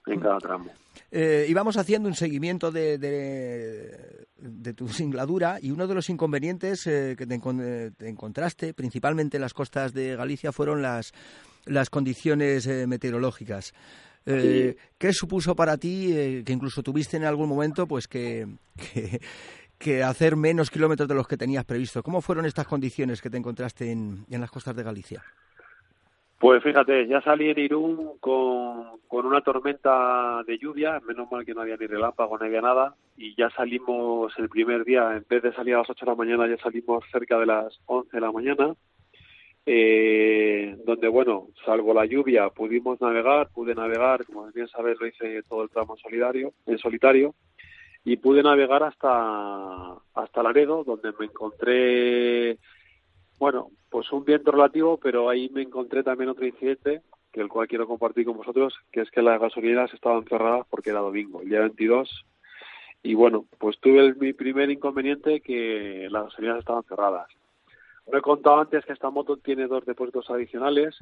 en 0.08 0.20
cada 0.20 0.40
tramo. 0.40 0.66
Eh, 1.10 1.46
íbamos 1.48 1.78
haciendo 1.78 2.10
un 2.10 2.16
seguimiento 2.16 2.70
de, 2.70 2.98
de, 2.98 4.26
de 4.36 4.74
tu 4.74 4.88
singladura 4.90 5.58
y 5.62 5.72
uno 5.72 5.88
de 5.88 5.96
los 5.96 6.10
inconvenientes 6.10 6.86
eh, 6.88 7.16
que 7.18 7.26
te, 7.26 7.36
eh, 7.36 7.92
te 7.96 8.10
encontraste, 8.10 8.74
principalmente 8.74 9.38
en 9.38 9.42
las 9.42 9.54
costas 9.54 9.94
de 9.94 10.18
Galicia, 10.18 10.52
fueron 10.52 10.82
las, 10.82 11.14
las 11.66 11.90
condiciones 11.90 12.68
eh, 12.68 12.88
meteorológicas. 12.88 13.74
Eh, 14.26 14.76
¿Qué 14.98 15.14
supuso 15.14 15.56
para 15.56 15.78
ti, 15.78 16.12
eh, 16.14 16.44
que 16.46 16.54
incluso 16.54 16.84
tuviste 16.84 17.18
en 17.18 17.24
algún 17.24 17.50
momento, 17.50 17.88
pues 17.88 18.08
que, 18.08 18.46
que, 18.76 19.20
que 19.78 20.04
hacer 20.04 20.36
menos 20.36 20.70
kilómetros 20.70 21.10
de 21.10 21.16
los 21.16 21.28
que 21.28 21.38
tenías 21.38 21.66
previsto? 21.66 22.04
¿Cómo 22.04 22.22
fueron 22.22 22.46
estas 22.46 22.68
condiciones 22.68 23.22
que 23.22 23.30
te 23.30 23.38
encontraste 23.38 23.92
en, 23.92 24.26
en 24.30 24.42
las 24.42 24.52
costas 24.52 24.76
de 24.76 24.84
Galicia? 24.84 25.24
Pues 26.42 26.64
fíjate, 26.64 27.06
ya 27.06 27.22
salí 27.22 27.52
en 27.52 27.60
Irún 27.60 28.18
con, 28.20 29.00
con 29.08 29.28
una 29.28 29.42
tormenta 29.42 30.42
de 30.48 30.58
lluvia, 30.58 31.00
menos 31.08 31.32
mal 31.32 31.46
que 31.46 31.54
no 31.54 31.62
había 31.62 31.78
ni 31.78 31.86
relámpago, 31.86 32.36
no 32.36 32.46
había 32.46 32.62
nada, 32.62 32.96
y 33.16 33.36
ya 33.36 33.52
salimos 33.52 34.34
el 34.40 34.50
primer 34.50 34.84
día, 34.84 35.18
en 35.18 35.24
vez 35.30 35.44
de 35.44 35.54
salir 35.54 35.76
a 35.76 35.80
las 35.80 35.90
8 35.92 36.04
de 36.04 36.12
la 36.12 36.16
mañana, 36.16 36.48
ya 36.48 36.58
salimos 36.58 37.04
cerca 37.12 37.38
de 37.38 37.46
las 37.46 37.80
11 37.86 38.10
de 38.12 38.22
la 38.22 38.32
mañana, 38.32 38.74
eh, 39.66 40.76
donde, 40.86 41.08
bueno, 41.08 41.48
salvo 41.66 41.94
la 41.94 42.06
lluvia, 42.06 42.50
pudimos 42.50 43.00
navegar, 43.02 43.50
pude 43.54 43.76
navegar, 43.76 44.26
como 44.26 44.52
bien 44.52 44.68
sabes, 44.68 45.00
lo 45.00 45.08
hice 45.08 45.44
todo 45.44 45.64
el 45.64 45.70
tramo 45.70 45.98
solidario, 45.98 46.54
en 46.66 46.78
solitario, 46.78 47.36
y 48.04 48.18
pude 48.18 48.42
navegar 48.42 48.84
hasta, 48.84 49.96
hasta 50.16 50.44
Laredo, 50.44 50.84
donde 50.84 51.14
me 51.20 51.26
encontré 51.26 52.58
bueno, 53.42 53.72
pues 53.90 54.12
un 54.12 54.24
viento 54.24 54.52
relativo, 54.52 55.00
pero 55.00 55.28
ahí 55.28 55.50
me 55.50 55.64
encontré 55.64 56.04
también 56.04 56.30
otro 56.30 56.46
incidente, 56.46 57.02
que 57.34 57.42
el 57.42 57.50
cual 57.50 57.68
quiero 57.68 57.88
compartir 57.88 58.24
con 58.24 58.38
vosotros, 58.38 58.76
que 58.92 59.02
es 59.02 59.10
que 59.10 59.24
las 59.24 59.42
gasolineras 59.42 59.92
estaban 59.96 60.26
cerradas 60.26 60.68
porque 60.70 60.92
era 60.92 61.00
domingo, 61.00 61.42
el 61.42 61.50
día 61.50 61.62
22. 61.62 62.24
Y 63.02 63.16
bueno, 63.16 63.48
pues 63.58 63.80
tuve 63.80 64.14
mi 64.14 64.34
primer 64.34 64.70
inconveniente 64.70 65.42
que 65.42 66.08
las 66.12 66.26
gasolineras 66.26 66.60
estaban 66.60 66.84
cerradas. 66.84 67.30
No 68.12 68.18
he 68.18 68.22
contado 68.22 68.60
antes 68.60 68.86
que 68.86 68.94
esta 68.94 69.10
moto 69.10 69.38
tiene 69.38 69.68
dos 69.68 69.86
depósitos 69.86 70.30
adicionales 70.30 70.98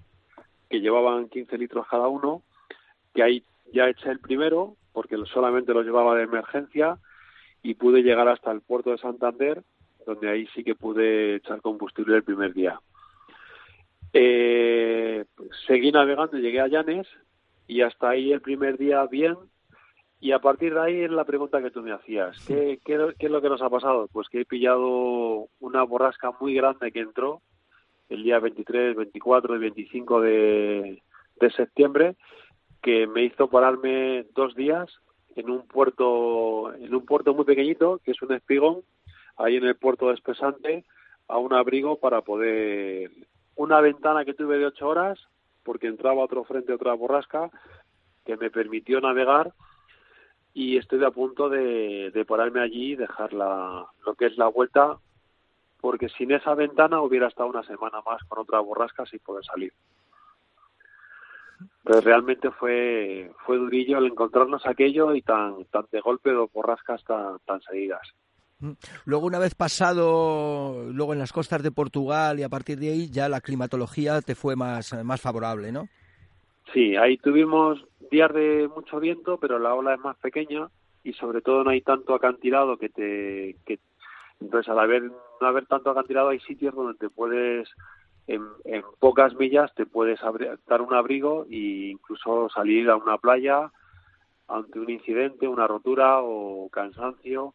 que 0.70 0.80
llevaban 0.80 1.30
15 1.30 1.58
litros 1.58 1.88
cada 1.88 2.08
uno, 2.08 2.44
que 3.14 3.24
ahí 3.24 3.44
ya 3.74 3.90
eché 3.90 4.10
el 4.12 4.20
primero 4.20 4.76
porque 4.94 5.18
solamente 5.34 5.74
lo 5.74 5.82
llevaba 5.82 6.16
de 6.16 6.24
emergencia 6.24 6.98
y 7.64 7.74
pude 7.74 8.04
llegar 8.04 8.28
hasta 8.28 8.52
el 8.52 8.62
puerto 8.62 8.92
de 8.92 8.98
Santander 8.98 9.64
donde 10.06 10.30
ahí 10.30 10.48
sí 10.56 10.64
que 10.64 10.76
pude 10.76 11.36
echar 11.36 11.62
combustible 11.62 12.16
el 12.16 12.24
primer 12.24 12.54
día. 12.54 12.80
Eh, 14.14 15.26
seguí 15.68 15.92
navegando, 15.92 16.38
llegué 16.38 16.60
a 16.60 16.68
Llanes 16.68 17.08
y 17.68 17.82
hasta 17.82 18.10
ahí 18.10 18.32
el 18.32 18.42
primer 18.42 18.78
día 18.78 19.06
bien. 19.06 19.36
Y 20.22 20.34
a 20.34 20.40
partir 20.40 20.74
de 20.74 20.82
ahí 20.82 21.02
es 21.02 21.12
la 21.12 21.24
pregunta 21.24 21.62
que 21.62 21.72
tú 21.72 21.82
me 21.82 21.94
hacías. 21.94 22.38
¿Qué, 22.46 22.80
qué, 22.84 23.14
qué 23.18 23.26
es 23.28 23.32
lo 23.32 23.42
que 23.42 23.50
nos 23.50 23.62
ha 23.62 23.70
pasado? 23.70 24.10
Pues 24.12 24.28
que 24.28 24.42
he 24.42 24.46
pillado 24.46 25.48
una 25.60 25.84
borrasca 25.84 26.32
muy 26.42 26.54
grande 26.56 26.92
que 26.92 27.00
entró 27.00 27.42
el 28.10 28.24
día 28.24 28.40
23, 28.40 28.96
24 28.96 29.56
y 29.56 29.60
25 29.60 30.22
de, 30.22 31.04
de 31.40 31.52
septiembre 31.52 32.16
que 32.82 33.08
me 33.08 33.24
hizo 33.24 33.50
pararme 33.50 34.26
dos 34.36 34.56
días 34.56 34.90
en 35.36 35.50
un 35.50 35.68
puerto 35.68 36.74
en 36.74 36.94
un 36.94 37.06
puerto 37.06 37.34
muy 37.34 37.46
pequeñito 37.46 38.00
que 38.04 38.12
es 38.12 38.22
un 38.22 38.34
espigón 38.34 38.82
ahí 39.38 39.58
en 39.58 39.66
el 39.66 39.76
puerto 39.76 40.08
de 40.08 40.16
Espesante 40.16 40.86
a 41.28 41.38
un 41.38 41.54
abrigo 41.54 42.00
para 42.00 42.22
poder 42.22 43.12
una 43.56 43.80
ventana 43.80 44.26
que 44.26 44.34
tuve 44.34 44.58
de 44.58 44.66
ocho 44.66 44.88
horas 44.88 45.20
porque 45.64 45.88
entraba 45.88 46.24
otro 46.24 46.44
frente 46.44 46.74
otra 46.74 46.94
borrasca 46.94 47.52
que 48.26 48.38
me 48.38 48.50
permitió 48.50 49.00
navegar 49.02 49.54
y 50.60 50.76
estoy 50.76 51.02
a 51.06 51.12
punto 51.12 51.48
de, 51.48 52.12
de 52.12 52.26
pararme 52.26 52.60
allí 52.60 52.92
y 52.92 52.96
dejar 52.98 53.32
la, 53.32 53.86
lo 54.06 54.16
que 54.16 54.26
es 54.26 54.38
la 54.38 54.48
vuelta 54.48 54.98
porque 55.80 56.10
sin 56.10 56.34
esa 56.34 56.54
ventana 56.54 57.02
hubiera 57.02 57.30
estado 57.30 57.48
una 57.48 57.64
semana 57.64 58.02
más 58.06 58.22
con 58.28 58.40
otra 58.40 58.60
borrasca 58.60 59.06
sin 59.06 59.20
poder 59.20 59.46
salir. 59.46 59.72
Pero 61.82 62.02
realmente 62.02 62.52
fue 62.52 63.32
fue 63.46 63.58
durillo 63.58 64.00
el 64.00 64.08
encontrarnos 64.08 64.66
aquello 64.66 65.16
y 65.16 65.22
tan 65.22 65.64
tan 65.72 65.86
de 65.94 66.02
golpe 66.02 66.32
dos 66.32 66.52
borrascas 66.52 67.06
tan 67.06 67.40
tan 67.46 67.62
seguidas. 67.62 68.06
Mm. 68.60 68.74
Luego, 69.06 69.28
una 69.28 69.40
vez 69.40 69.56
pasado, 69.56 70.92
luego 70.92 71.14
en 71.14 71.20
las 71.20 71.32
costas 71.32 71.64
de 71.64 71.72
Portugal 71.72 72.38
y 72.38 72.44
a 72.44 72.50
partir 72.50 72.78
de 72.80 72.90
ahí, 72.90 73.10
ya 73.10 73.30
la 73.30 73.40
climatología 73.40 74.20
te 74.20 74.36
fue 74.36 74.58
más, 74.58 74.94
más 75.06 75.22
favorable, 75.22 75.72
¿no? 75.72 75.88
Sí, 76.74 76.98
ahí 76.98 77.18
tuvimos 77.18 77.86
días 78.10 78.34
de 78.34 78.70
mucho 78.74 79.00
viento, 79.00 79.38
pero 79.38 79.60
la 79.60 79.74
ola 79.74 79.94
es 79.96 80.00
más 80.00 80.18
pequeña 80.18 80.70
y 81.04 81.14
sobre 81.14 81.42
todo 81.42 81.64
no 81.64 81.70
hay 81.70 81.82
tanto 81.82 82.14
acantilado 82.14 82.78
que 82.78 82.90
te 82.90 83.56
que 83.66 83.80
entonces 84.40 84.70
al 84.70 84.80
haber 84.80 85.04
no 85.04 85.48
haber 85.48 85.66
tanto 85.66 85.90
acantilado 85.90 86.30
hay 86.30 86.40
sitios 86.42 86.74
donde 86.76 86.98
te 86.98 87.10
puedes 87.10 87.70
en, 88.28 88.46
en 88.66 88.84
pocas 89.00 89.34
millas 89.36 89.74
te 89.76 89.86
puedes 89.86 90.20
abri- 90.22 90.58
dar 90.68 90.82
un 90.82 90.94
abrigo 90.94 91.46
e 91.50 91.92
incluso 91.92 92.50
salir 92.50 92.90
a 92.90 92.96
una 92.98 93.18
playa 93.18 93.72
ante 94.48 94.80
un 94.80 94.90
incidente, 94.90 95.48
una 95.48 95.68
rotura 95.68 96.22
o 96.22 96.70
cansancio. 96.70 97.54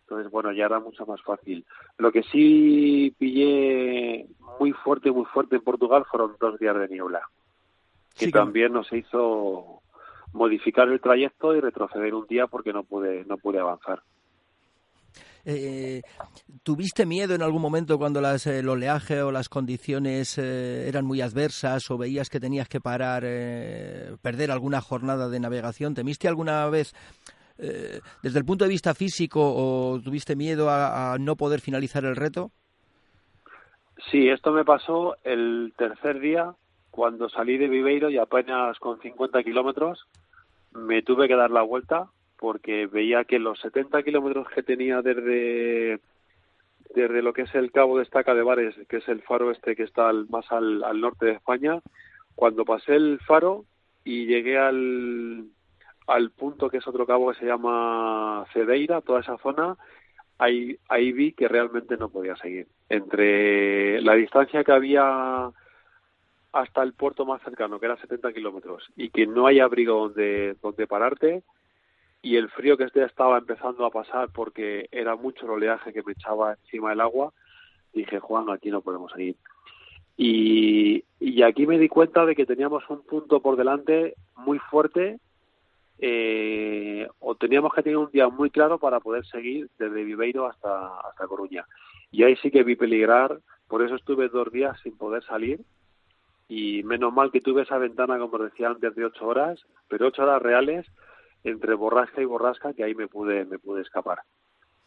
Entonces, 0.00 0.30
bueno, 0.30 0.52
ya 0.52 0.66
era 0.66 0.78
mucho 0.80 1.06
más 1.06 1.22
fácil. 1.22 1.64
Lo 1.96 2.12
que 2.12 2.22
sí 2.24 3.14
pillé 3.18 4.26
muy 4.58 4.72
fuerte, 4.72 5.10
muy 5.10 5.24
fuerte 5.24 5.56
en 5.56 5.62
Portugal 5.62 6.04
fueron 6.10 6.36
dos 6.38 6.58
días 6.58 6.76
de 6.76 6.88
niebla 6.88 7.22
que 8.14 8.26
Sí, 8.26 8.32
que- 8.32 8.38
también 8.38 8.72
nos 8.74 8.92
hizo 8.92 9.80
modificar 10.34 10.88
el 10.88 11.00
trayecto 11.00 11.54
y 11.54 11.60
retroceder 11.60 12.12
un 12.14 12.26
día 12.26 12.46
porque 12.46 12.72
no 12.72 12.84
pude 12.84 13.24
no 13.24 13.38
pude 13.38 13.60
avanzar. 13.60 14.02
Eh, 15.46 16.02
¿Tuviste 16.62 17.04
miedo 17.04 17.34
en 17.34 17.42
algún 17.42 17.60
momento 17.60 17.98
cuando 17.98 18.20
las, 18.20 18.46
eh, 18.46 18.60
el 18.60 18.68
oleaje 18.68 19.22
o 19.22 19.30
las 19.30 19.50
condiciones 19.50 20.38
eh, 20.38 20.88
eran 20.88 21.04
muy 21.04 21.20
adversas 21.20 21.90
o 21.90 21.98
veías 21.98 22.30
que 22.30 22.40
tenías 22.40 22.68
que 22.68 22.80
parar, 22.80 23.24
eh, 23.26 24.16
perder 24.22 24.50
alguna 24.50 24.80
jornada 24.80 25.28
de 25.28 25.40
navegación? 25.40 25.94
¿Temiste 25.94 26.28
alguna 26.28 26.66
vez, 26.70 26.94
eh, 27.58 28.00
desde 28.22 28.38
el 28.38 28.46
punto 28.46 28.64
de 28.64 28.70
vista 28.70 28.94
físico, 28.94 29.40
o 29.44 30.00
tuviste 30.00 30.34
miedo 30.34 30.70
a, 30.70 31.12
a 31.12 31.18
no 31.18 31.36
poder 31.36 31.60
finalizar 31.60 32.06
el 32.06 32.16
reto? 32.16 32.50
Sí, 34.10 34.28
esto 34.28 34.50
me 34.50 34.64
pasó 34.64 35.16
el 35.24 35.74
tercer 35.76 36.20
día 36.20 36.54
cuando 36.90 37.28
salí 37.28 37.58
de 37.58 37.68
Viveiro 37.68 38.08
y 38.08 38.18
apenas 38.18 38.78
con 38.78 38.98
50 39.00 39.42
kilómetros 39.42 40.06
me 40.74 41.02
tuve 41.02 41.28
que 41.28 41.36
dar 41.36 41.50
la 41.50 41.62
vuelta 41.62 42.10
porque 42.38 42.86
veía 42.86 43.24
que 43.24 43.38
los 43.38 43.58
70 43.60 44.02
kilómetros 44.02 44.48
que 44.48 44.62
tenía 44.62 45.02
desde 45.02 46.00
desde 46.94 47.22
lo 47.22 47.32
que 47.32 47.42
es 47.42 47.54
el 47.54 47.72
Cabo 47.72 47.96
de 47.96 48.04
Estaca 48.04 48.34
de 48.34 48.42
Bares, 48.42 48.74
que 48.88 48.98
es 48.98 49.08
el 49.08 49.22
faro 49.22 49.50
este 49.50 49.74
que 49.74 49.82
está 49.82 50.08
al- 50.08 50.28
más 50.28 50.50
al, 50.52 50.80
norte 51.00 51.26
de 51.26 51.32
España, 51.32 51.80
cuando 52.36 52.64
pasé 52.64 52.94
el 52.94 53.18
faro 53.26 53.64
y 54.04 54.26
llegué 54.26 54.58
al, 54.58 55.44
al 56.06 56.30
punto 56.30 56.68
que 56.70 56.76
es 56.78 56.86
otro 56.86 57.04
cabo 57.06 57.32
que 57.32 57.38
se 57.40 57.46
llama 57.46 58.44
Cedeira, 58.52 59.00
toda 59.00 59.20
esa 59.20 59.38
zona, 59.38 59.76
ahí, 60.38 60.78
ahí 60.88 61.10
vi 61.12 61.32
que 61.32 61.48
realmente 61.48 61.96
no 61.96 62.10
podía 62.10 62.36
seguir. 62.36 62.68
Entre 62.88 64.00
la 64.02 64.14
distancia 64.14 64.62
que 64.62 64.72
había 64.72 65.50
hasta 66.54 66.82
el 66.84 66.92
puerto 66.92 67.26
más 67.26 67.42
cercano, 67.42 67.80
que 67.80 67.86
era 67.86 67.96
70 67.96 68.32
kilómetros, 68.32 68.84
y 68.96 69.10
que 69.10 69.26
no 69.26 69.46
hay 69.46 69.58
abrigo 69.58 69.98
donde, 69.98 70.56
donde 70.62 70.86
pararte, 70.86 71.42
y 72.22 72.36
el 72.36 72.48
frío 72.48 72.76
que 72.76 72.84
este 72.84 73.04
estaba 73.04 73.38
empezando 73.38 73.84
a 73.84 73.90
pasar 73.90 74.30
porque 74.32 74.88
era 74.92 75.16
mucho 75.16 75.44
el 75.44 75.50
oleaje 75.50 75.92
que 75.92 76.02
me 76.04 76.12
echaba 76.12 76.54
encima 76.54 76.90
del 76.90 77.00
agua, 77.00 77.32
dije, 77.92 78.20
Juan, 78.20 78.50
aquí 78.50 78.70
no 78.70 78.82
podemos 78.82 79.10
seguir. 79.12 79.36
Y, 80.16 81.04
y 81.18 81.42
aquí 81.42 81.66
me 81.66 81.78
di 81.78 81.88
cuenta 81.88 82.24
de 82.24 82.36
que 82.36 82.46
teníamos 82.46 82.88
un 82.88 83.02
punto 83.02 83.40
por 83.40 83.56
delante 83.56 84.14
muy 84.36 84.60
fuerte, 84.60 85.18
eh, 85.98 87.08
o 87.18 87.34
teníamos 87.34 87.74
que 87.74 87.82
tener 87.82 87.98
un 87.98 88.10
día 88.12 88.28
muy 88.28 88.50
claro 88.50 88.78
para 88.78 89.00
poder 89.00 89.26
seguir 89.26 89.68
desde 89.76 90.04
Viveiro 90.04 90.46
hasta, 90.46 91.00
hasta 91.00 91.26
Coruña. 91.26 91.66
Y 92.12 92.22
ahí 92.22 92.36
sí 92.36 92.52
que 92.52 92.62
vi 92.62 92.76
peligrar, 92.76 93.40
por 93.66 93.82
eso 93.82 93.96
estuve 93.96 94.28
dos 94.28 94.52
días 94.52 94.78
sin 94.82 94.96
poder 94.96 95.24
salir, 95.24 95.60
y 96.48 96.82
menos 96.82 97.12
mal 97.12 97.30
que 97.30 97.40
tuve 97.40 97.62
esa 97.62 97.78
ventana, 97.78 98.18
como 98.18 98.38
decía 98.38 98.68
antes, 98.68 98.94
de 98.94 99.04
ocho 99.04 99.26
horas, 99.26 99.60
pero 99.88 100.08
ocho 100.08 100.22
horas 100.22 100.42
reales 100.42 100.86
entre 101.42 101.74
borrasca 101.74 102.22
y 102.22 102.24
borrasca, 102.24 102.72
que 102.72 102.84
ahí 102.84 102.94
me 102.94 103.08
pude, 103.08 103.44
me 103.44 103.58
pude 103.58 103.82
escapar. 103.82 104.18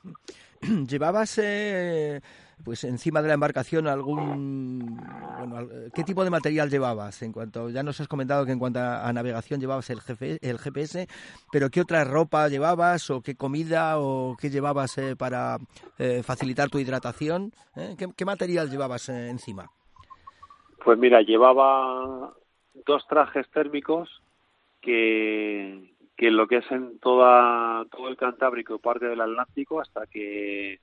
¿Llevabas 0.88 1.38
eh, 1.38 2.22
pues 2.64 2.84
encima 2.84 3.22
de 3.22 3.28
la 3.28 3.36
embarcación 3.36 3.88
algún 3.88 5.00
bueno, 5.38 5.70
qué 5.94 6.04
tipo 6.04 6.24
de 6.24 6.30
material 6.30 6.70
llevabas 6.70 7.22
en 7.22 7.32
cuanto 7.32 7.70
ya 7.70 7.84
nos 7.84 8.00
has 8.02 8.08
comentado 8.08 8.46
que 8.46 8.52
en 8.52 8.60
cuanto 8.60 8.80
a, 8.80 9.12
navegación 9.14 9.60
llevabas 9.60 9.90
el, 9.90 10.00
el 10.42 10.58
GPS 10.58 11.08
pero 11.52 11.70
qué 11.70 11.82
otra 11.82 12.04
ropa 12.04 12.48
llevabas 12.48 13.10
o 13.12 13.22
qué 13.22 13.36
comida 13.36 14.00
o 14.00 14.36
qué 14.40 14.50
llevabas 14.50 14.98
eh, 14.98 15.16
para 15.16 15.58
eh, 16.00 16.24
facilitar 16.24 16.70
tu 16.70 16.80
hidratación 16.80 17.54
¿Qué, 18.16 18.26
material 18.26 18.72
llevabas 18.72 19.10
encima 19.10 19.70
pues 20.84 20.98
mira 20.98 21.22
llevaba 21.22 22.34
dos 22.86 23.06
trajes 23.08 23.50
térmicos 23.52 24.10
que 24.82 25.94
que 26.18 26.32
lo 26.32 26.48
que 26.48 26.58
es 26.58 26.72
en 26.72 27.00
toda 27.00 27.86
todo 27.92 28.10
el 28.10 28.18
Cantábrico 28.18 28.76
y 28.76 28.80
parte 28.80 29.06
del 29.06 29.22
Atlántico 29.22 29.80
hasta 29.80 30.08
que 30.08 30.80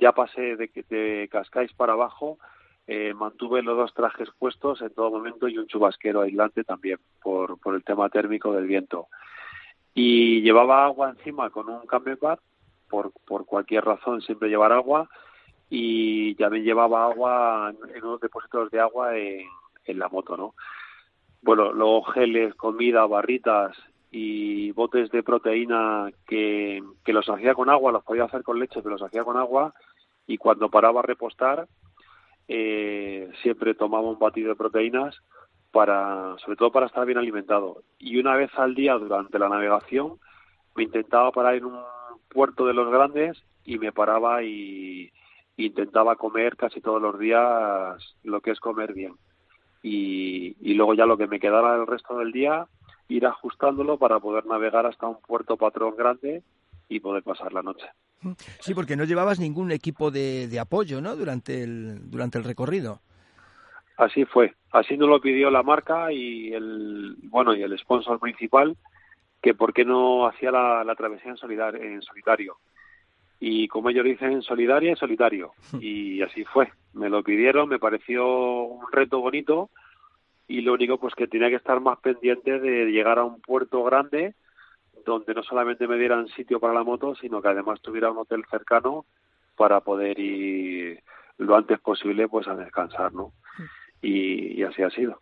ya 0.00 0.12
pasé 0.12 0.56
de, 0.56 0.70
de 0.88 1.28
Cascais 1.30 1.72
para 1.72 1.94
abajo. 1.94 2.38
Eh, 2.86 3.12
mantuve 3.12 3.60
los 3.62 3.76
dos 3.76 3.92
trajes 3.92 4.30
puestos 4.38 4.80
en 4.80 4.94
todo 4.94 5.10
momento 5.10 5.46
y 5.46 5.58
un 5.58 5.66
chubasquero 5.66 6.22
aislante 6.22 6.64
también 6.64 6.98
por, 7.20 7.60
por 7.60 7.74
el 7.74 7.84
tema 7.84 8.08
térmico 8.08 8.52
del 8.52 8.66
viento. 8.66 9.08
Y 9.92 10.40
llevaba 10.40 10.86
agua 10.86 11.10
encima 11.10 11.50
con 11.50 11.68
un 11.68 11.82
bar 12.20 12.38
por, 12.88 13.12
por 13.26 13.44
cualquier 13.44 13.84
razón 13.84 14.22
siempre 14.22 14.48
llevar 14.48 14.72
agua 14.72 15.10
y 15.70 16.34
ya 16.36 16.48
me 16.50 16.62
llevaba 16.62 17.04
agua 17.04 17.72
en, 17.94 18.04
unos 18.04 18.20
depósitos 18.20 18.70
de 18.70 18.80
agua 18.80 19.16
en, 19.16 19.46
la 19.86 20.08
moto 20.08 20.36
no 20.36 20.54
bueno 21.42 21.72
luego 21.72 22.02
geles 22.04 22.54
comida 22.54 23.06
barritas 23.06 23.76
y 24.10 24.70
botes 24.72 25.10
de 25.10 25.22
proteína 25.22 26.10
que, 26.26 26.82
que 27.04 27.12
los 27.12 27.28
hacía 27.28 27.54
con 27.54 27.68
agua, 27.68 27.92
los 27.92 28.04
podía 28.04 28.24
hacer 28.24 28.42
con 28.42 28.58
leche, 28.58 28.80
pero 28.82 28.90
los 28.90 29.02
hacía 29.02 29.24
con 29.24 29.36
agua 29.36 29.74
y 30.26 30.38
cuando 30.38 30.70
paraba 30.70 31.00
a 31.00 31.02
repostar 31.02 31.68
eh, 32.48 33.30
siempre 33.42 33.74
tomaba 33.74 34.08
un 34.08 34.18
batido 34.18 34.48
de 34.48 34.56
proteínas 34.56 35.16
para, 35.70 36.36
sobre 36.38 36.56
todo 36.56 36.72
para 36.72 36.86
estar 36.86 37.04
bien 37.04 37.18
alimentado. 37.18 37.82
Y 37.98 38.18
una 38.18 38.34
vez 38.36 38.50
al 38.56 38.74
día 38.74 38.94
durante 38.94 39.38
la 39.38 39.50
navegación 39.50 40.18
me 40.74 40.84
intentaba 40.84 41.30
parar 41.30 41.56
en 41.56 41.66
un 41.66 41.78
puerto 42.28 42.66
de 42.66 42.74
los 42.74 42.90
grandes 42.90 43.42
y 43.64 43.78
me 43.78 43.92
paraba 43.92 44.42
y 44.42 45.12
intentaba 45.66 46.16
comer 46.16 46.56
casi 46.56 46.80
todos 46.80 47.02
los 47.02 47.18
días 47.18 48.16
lo 48.22 48.40
que 48.40 48.52
es 48.52 48.60
comer 48.60 48.94
bien. 48.94 49.14
Y, 49.82 50.56
y 50.60 50.74
luego 50.74 50.94
ya 50.94 51.06
lo 51.06 51.16
que 51.16 51.26
me 51.26 51.40
quedara 51.40 51.76
el 51.76 51.86
resto 51.86 52.18
del 52.18 52.32
día 52.32 52.66
ir 53.08 53.26
ajustándolo 53.26 53.98
para 53.98 54.20
poder 54.20 54.46
navegar 54.46 54.86
hasta 54.86 55.06
un 55.06 55.20
puerto 55.20 55.56
patrón 55.56 55.96
grande 55.96 56.42
y 56.88 57.00
poder 57.00 57.22
pasar 57.22 57.52
la 57.52 57.62
noche. 57.62 57.86
Sí, 58.60 58.74
porque 58.74 58.96
no 58.96 59.04
llevabas 59.04 59.38
ningún 59.38 59.70
equipo 59.70 60.10
de, 60.10 60.48
de 60.48 60.58
apoyo, 60.58 61.00
¿no? 61.00 61.16
Durante 61.16 61.62
el, 61.62 62.10
durante 62.10 62.38
el 62.38 62.44
recorrido. 62.44 63.00
Así 63.96 64.24
fue. 64.24 64.54
Así 64.70 64.96
nos 64.96 65.08
lo 65.08 65.20
pidió 65.20 65.50
la 65.50 65.62
marca 65.62 66.12
y 66.12 66.52
el, 66.52 67.16
bueno, 67.24 67.54
y 67.54 67.62
el 67.62 67.76
sponsor 67.78 68.18
principal, 68.20 68.76
que 69.40 69.54
por 69.54 69.72
qué 69.72 69.84
no 69.84 70.26
hacía 70.26 70.50
la, 70.50 70.84
la 70.84 70.94
travesía 70.94 71.32
en, 71.32 71.82
en 71.82 72.02
solitario. 72.02 72.58
Y 73.40 73.68
como 73.68 73.90
ellos 73.90 74.04
dicen, 74.04 74.42
solidaria 74.42 74.92
y 74.92 74.96
solitario. 74.96 75.52
Y 75.80 76.22
así 76.22 76.44
fue. 76.44 76.72
Me 76.92 77.08
lo 77.08 77.22
pidieron, 77.22 77.68
me 77.68 77.78
pareció 77.78 78.26
un 78.64 78.90
reto 78.90 79.20
bonito 79.20 79.70
y 80.48 80.62
lo 80.62 80.72
único 80.72 80.98
pues 80.98 81.14
que 81.14 81.28
tenía 81.28 81.50
que 81.50 81.56
estar 81.56 81.80
más 81.80 81.98
pendiente 82.00 82.58
de 82.58 82.86
llegar 82.86 83.18
a 83.18 83.24
un 83.24 83.40
puerto 83.40 83.84
grande 83.84 84.34
donde 85.04 85.34
no 85.34 85.42
solamente 85.42 85.86
me 85.86 85.98
dieran 85.98 86.28
sitio 86.28 86.58
para 86.58 86.74
la 86.74 86.82
moto, 86.82 87.14
sino 87.14 87.40
que 87.40 87.48
además 87.48 87.80
tuviera 87.80 88.10
un 88.10 88.18
hotel 88.18 88.44
cercano 88.50 89.04
para 89.56 89.80
poder 89.80 90.18
ir 90.18 91.02
lo 91.38 91.56
antes 91.56 91.78
posible 91.80 92.28
pues 92.28 92.48
a 92.48 92.54
descansar, 92.54 93.12
¿no? 93.12 93.32
Y, 94.02 94.62
así 94.62 94.82
ha 94.82 94.90
sido. 94.90 95.20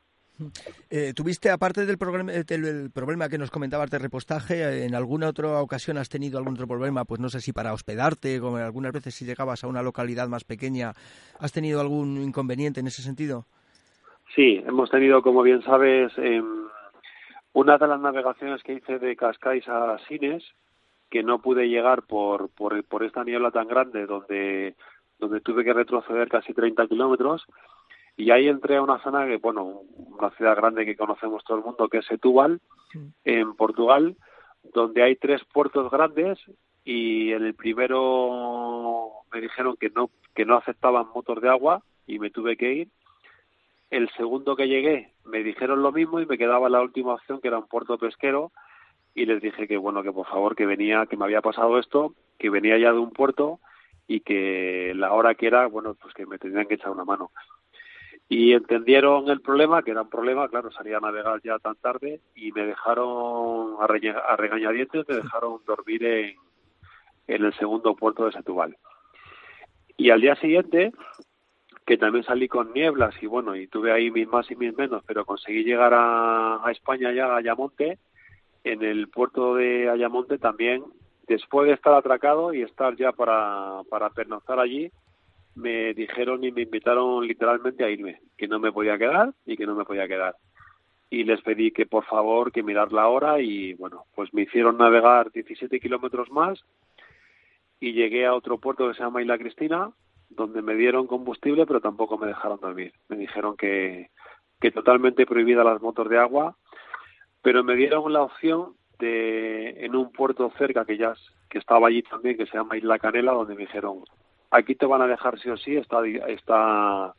Eh, 0.90 1.12
¿Tuviste, 1.14 1.50
aparte 1.50 1.86
del, 1.86 1.98
problema, 1.98 2.32
del 2.32 2.90
problema 2.92 3.28
que 3.28 3.38
nos 3.38 3.50
comentabas 3.50 3.90
de 3.90 3.98
repostaje, 3.98 4.84
en 4.84 4.94
alguna 4.94 5.28
otra 5.28 5.60
ocasión 5.60 5.98
has 5.98 6.08
tenido 6.08 6.38
algún 6.38 6.54
otro 6.54 6.66
problema? 6.66 7.04
Pues 7.04 7.20
no 7.20 7.28
sé 7.28 7.40
si 7.40 7.52
para 7.52 7.72
hospedarte, 7.72 8.40
como 8.40 8.56
algunas 8.58 8.92
veces 8.92 9.14
si 9.14 9.24
llegabas 9.24 9.64
a 9.64 9.68
una 9.68 9.82
localidad 9.82 10.28
más 10.28 10.44
pequeña, 10.44 10.92
¿has 11.38 11.52
tenido 11.52 11.80
algún 11.80 12.22
inconveniente 12.22 12.80
en 12.80 12.86
ese 12.86 13.02
sentido? 13.02 13.46
Sí, 14.34 14.62
hemos 14.66 14.90
tenido, 14.90 15.22
como 15.22 15.42
bien 15.42 15.62
sabes, 15.62 16.12
eh, 16.18 16.42
una 17.54 17.78
de 17.78 17.86
las 17.86 18.00
navegaciones 18.00 18.62
que 18.62 18.74
hice 18.74 18.98
de 18.98 19.16
Cascais 19.16 19.66
a 19.68 19.96
Sines, 20.06 20.44
que 21.10 21.22
no 21.22 21.40
pude 21.40 21.68
llegar 21.68 22.02
por, 22.02 22.50
por, 22.50 22.84
por 22.84 23.02
esta 23.04 23.24
niebla 23.24 23.50
tan 23.50 23.68
grande, 23.68 24.04
donde, 24.06 24.74
donde 25.18 25.40
tuve 25.40 25.64
que 25.64 25.72
retroceder 25.72 26.28
casi 26.28 26.52
30 26.52 26.86
kilómetros, 26.88 27.46
y 28.16 28.30
ahí 28.30 28.48
entré 28.48 28.76
a 28.76 28.82
una 28.82 28.98
zona 29.02 29.26
que, 29.26 29.36
bueno, 29.36 29.82
una 29.96 30.30
ciudad 30.30 30.56
grande 30.56 30.86
que 30.86 30.96
conocemos 30.96 31.44
todo 31.44 31.58
el 31.58 31.64
mundo, 31.64 31.88
que 31.88 31.98
es 31.98 32.06
Setúbal, 32.06 32.60
en 33.24 33.54
Portugal, 33.56 34.16
donde 34.72 35.02
hay 35.02 35.16
tres 35.16 35.42
puertos 35.52 35.90
grandes 35.90 36.38
y 36.82 37.32
en 37.32 37.44
el 37.44 37.54
primero 37.54 39.10
me 39.32 39.40
dijeron 39.40 39.76
que 39.76 39.90
no 39.90 40.08
que 40.34 40.44
no 40.44 40.56
aceptaban 40.56 41.08
motor 41.14 41.40
de 41.40 41.48
agua 41.48 41.82
y 42.06 42.18
me 42.18 42.30
tuve 42.30 42.56
que 42.56 42.72
ir. 42.72 42.88
El 43.90 44.08
segundo 44.10 44.56
que 44.56 44.68
llegué 44.68 45.12
me 45.24 45.42
dijeron 45.42 45.82
lo 45.82 45.92
mismo 45.92 46.20
y 46.20 46.26
me 46.26 46.38
quedaba 46.38 46.68
la 46.68 46.80
última 46.80 47.14
opción 47.14 47.40
que 47.40 47.48
era 47.48 47.58
un 47.58 47.68
puerto 47.68 47.98
pesquero 47.98 48.52
y 49.14 49.26
les 49.26 49.42
dije 49.42 49.66
que 49.66 49.76
bueno 49.76 50.02
que 50.02 50.12
por 50.12 50.26
favor 50.26 50.56
que 50.56 50.66
venía 50.66 51.06
que 51.06 51.16
me 51.16 51.24
había 51.24 51.42
pasado 51.42 51.78
esto 51.78 52.14
que 52.38 52.50
venía 52.50 52.78
ya 52.78 52.92
de 52.92 52.98
un 52.98 53.10
puerto 53.10 53.60
y 54.06 54.20
que 54.20 54.92
la 54.94 55.12
hora 55.12 55.34
que 55.34 55.46
era 55.46 55.66
bueno 55.66 55.94
pues 55.94 56.14
que 56.14 56.26
me 56.26 56.38
tenían 56.38 56.66
que 56.66 56.74
echar 56.74 56.90
una 56.90 57.04
mano 57.04 57.30
y 58.28 58.52
entendieron 58.52 59.28
el 59.28 59.40
problema 59.40 59.82
que 59.82 59.92
era 59.92 60.02
un 60.02 60.10
problema 60.10 60.48
claro 60.48 60.70
salía 60.72 60.96
a 60.96 61.00
navegar 61.00 61.40
ya 61.42 61.58
tan 61.58 61.76
tarde 61.76 62.20
y 62.34 62.50
me 62.52 62.66
dejaron 62.66 63.76
a, 63.80 64.36
regañadientes 64.36 65.08
me 65.08 65.16
dejaron 65.16 65.60
dormir 65.64 66.04
en, 66.04 66.36
en 67.28 67.44
el 67.44 67.54
segundo 67.54 67.94
puerto 67.94 68.26
de 68.26 68.32
Setúbal. 68.32 68.76
Y 69.96 70.10
al 70.10 70.20
día 70.20 70.34
siguiente 70.36 70.92
que 71.86 71.96
también 71.96 72.24
salí 72.24 72.48
con 72.48 72.72
nieblas 72.72 73.14
y 73.22 73.26
bueno, 73.26 73.54
y 73.54 73.68
tuve 73.68 73.92
ahí 73.92 74.10
mis 74.10 74.26
más 74.26 74.50
y 74.50 74.56
mis 74.56 74.76
menos, 74.76 75.04
pero 75.06 75.24
conseguí 75.24 75.62
llegar 75.62 75.92
a, 75.94 76.60
España 76.72 77.12
ya, 77.12 77.26
a 77.26 77.36
Ayamonte, 77.36 77.98
en 78.64 78.82
el 78.82 79.08
puerto 79.08 79.54
de 79.54 79.88
Ayamonte 79.88 80.38
también, 80.38 80.84
después 81.28 81.68
de 81.68 81.74
estar 81.74 81.94
atracado 81.94 82.52
y 82.52 82.62
estar 82.62 82.96
ya 82.96 83.12
para, 83.12 83.82
para 83.88 84.10
pernoctar 84.10 84.58
allí, 84.58 84.90
me 85.56 85.94
dijeron 85.94 86.44
y 86.44 86.52
me 86.52 86.62
invitaron 86.62 87.26
literalmente 87.26 87.82
a 87.82 87.90
irme, 87.90 88.20
que 88.36 88.46
no 88.46 88.60
me 88.60 88.72
podía 88.72 88.98
quedar 88.98 89.32
y 89.46 89.56
que 89.56 89.66
no 89.66 89.74
me 89.74 89.84
podía 89.84 90.06
quedar. 90.06 90.36
Y 91.08 91.24
les 91.24 91.40
pedí 91.40 91.70
que 91.70 91.86
por 91.86 92.04
favor 92.04 92.52
que 92.52 92.62
mirar 92.62 92.92
la 92.92 93.08
hora 93.08 93.40
y 93.40 93.72
bueno, 93.74 94.04
pues 94.14 94.32
me 94.34 94.42
hicieron 94.42 94.76
navegar 94.76 95.32
17 95.32 95.80
kilómetros 95.80 96.30
más 96.30 96.62
y 97.80 97.92
llegué 97.92 98.26
a 98.26 98.34
otro 98.34 98.58
puerto 98.58 98.86
que 98.88 98.94
se 98.94 99.02
llama 99.02 99.22
Isla 99.22 99.38
Cristina, 99.38 99.90
donde 100.28 100.60
me 100.60 100.74
dieron 100.74 101.06
combustible, 101.06 101.66
pero 101.66 101.80
tampoco 101.80 102.18
me 102.18 102.26
dejaron 102.26 102.60
dormir. 102.60 102.92
Me 103.08 103.16
dijeron 103.16 103.56
que, 103.56 104.10
que 104.60 104.70
totalmente 104.70 105.24
prohibida 105.24 105.64
las 105.64 105.80
motos 105.80 106.08
de 106.08 106.18
agua, 106.18 106.56
pero 107.40 107.64
me 107.64 107.76
dieron 107.76 108.12
la 108.12 108.22
opción 108.22 108.74
de 108.98 109.84
en 109.84 109.94
un 109.94 110.12
puerto 110.12 110.52
cerca 110.58 110.84
que 110.84 110.98
ya 110.98 111.14
que 111.48 111.58
estaba 111.58 111.88
allí 111.88 112.02
también, 112.02 112.36
que 112.36 112.46
se 112.46 112.58
llama 112.58 112.76
Isla 112.76 112.98
Canela, 112.98 113.32
donde 113.32 113.54
me 113.54 113.62
dijeron 113.62 114.04
aquí 114.56 114.74
te 114.74 114.86
van 114.86 115.02
a 115.02 115.06
dejar 115.06 115.38
sí 115.38 115.50
o 115.50 115.56
sí, 115.56 115.76
está 115.76 116.06
está 116.28 117.14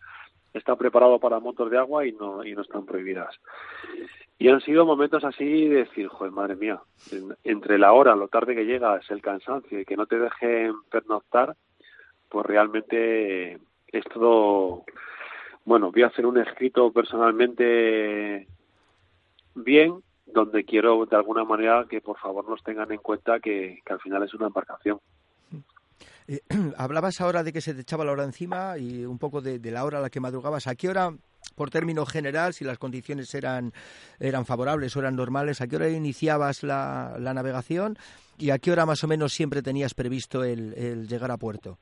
está 0.54 0.76
preparado 0.76 1.20
para 1.20 1.40
motos 1.40 1.70
de 1.70 1.78
agua 1.78 2.06
y 2.06 2.12
no 2.12 2.44
y 2.44 2.54
no 2.54 2.62
están 2.62 2.86
prohibidas. 2.86 3.36
Y 4.40 4.50
han 4.50 4.62
sido 4.62 4.86
momentos 4.86 5.24
así 5.24 5.68
de 5.68 5.86
decir, 5.86 6.08
joder, 6.08 6.32
madre 6.32 6.56
mía, 6.56 6.80
entre 7.44 7.80
la 7.80 7.94
hora, 7.94 8.16
lo 8.16 8.28
tarde 8.28 8.56
que 8.56 8.66
llegas, 8.66 9.10
el 9.10 9.22
cansancio 9.22 9.80
y 9.80 9.86
que 9.86 9.98
no 9.98 10.06
te 10.06 10.20
dejen 10.20 10.76
pernoctar, 10.92 11.56
pues 12.30 12.46
realmente 12.46 13.58
es 13.88 14.04
todo, 14.14 14.84
bueno, 15.66 15.92
voy 15.92 16.04
a 16.04 16.08
hacer 16.08 16.28
un 16.28 16.38
escrito 16.38 16.92
personalmente 16.92 18.48
bien, 19.56 20.04
donde 20.26 20.66
quiero 20.66 21.06
de 21.06 21.16
alguna 21.16 21.44
manera 21.44 21.86
que 21.90 22.02
por 22.02 22.18
favor 22.20 22.48
nos 22.48 22.62
tengan 22.64 22.92
en 22.92 23.00
cuenta 23.00 23.40
que, 23.40 23.80
al 23.90 24.00
final 24.02 24.24
es 24.24 24.34
una 24.34 24.48
embarcación. 24.48 25.00
Eh, 26.28 26.42
hablabas 26.78 27.22
ahora 27.22 27.44
de 27.44 27.54
que 27.54 27.62
se 27.62 27.74
te 27.74 27.82
echaba 27.82 28.06
la 28.06 28.12
hora 28.12 28.24
encima 28.24 28.78
y 28.78 29.06
un 29.06 29.18
poco 29.18 29.42
de, 29.42 29.60
la 29.72 29.86
hora 29.86 30.00
a 30.00 30.02
la 30.02 30.10
que 30.10 30.20
madrugabas. 30.20 30.68
¿A 30.68 30.76
qué 30.76 30.90
hora, 30.90 31.12
por 31.56 31.70
término 31.70 32.06
general, 32.06 32.54
si 32.54 32.64
las 32.64 32.78
condiciones 32.78 33.34
eran, 33.34 33.74
eran 34.20 34.46
favorables 34.46 34.96
o 34.96 35.00
eran 35.00 35.16
normales, 35.16 35.62
a 35.62 35.68
qué 35.68 35.78
hora 35.78 35.90
iniciabas 35.90 36.64
la, 36.64 37.16
la 37.20 37.34
navegación 37.34 37.98
y 38.38 38.52
a 38.52 38.60
qué 38.60 38.72
hora 38.72 38.86
más 38.86 39.04
o 39.04 39.08
menos 39.08 39.34
siempre 39.34 39.62
tenías 39.62 39.94
previsto 39.94 40.44
el 40.44 41.08
llegar 41.08 41.32
a 41.32 41.38
puerto? 41.38 41.78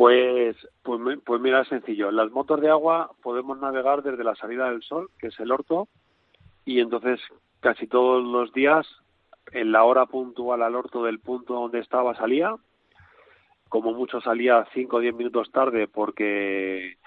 Pues, 0.00 0.56
pues, 0.82 0.98
pues 1.26 1.40
mira, 1.42 1.62
sencillo. 1.66 2.08
En 2.08 2.16
las 2.16 2.30
motos 2.30 2.58
de 2.62 2.70
agua 2.70 3.10
podemos 3.22 3.60
navegar 3.60 4.02
desde 4.02 4.24
la 4.24 4.34
salida 4.34 4.70
del 4.70 4.82
sol, 4.82 5.10
que 5.18 5.26
es 5.26 5.38
el 5.38 5.52
orto, 5.52 5.88
y 6.64 6.80
entonces 6.80 7.20
casi 7.60 7.86
todos 7.86 8.24
los 8.24 8.50
días, 8.54 8.86
en 9.52 9.72
la 9.72 9.84
hora 9.84 10.06
puntual 10.06 10.62
al 10.62 10.74
orto 10.74 11.04
del 11.04 11.18
punto 11.18 11.52
donde 11.52 11.80
estaba 11.80 12.14
salía, 12.14 12.56
como 13.70 13.94
mucho 13.94 14.20
salía 14.20 14.66
5 14.74 14.96
o 14.96 15.00
10 15.00 15.14
minutos 15.14 15.50
tarde 15.50 15.88
porque 15.88 16.98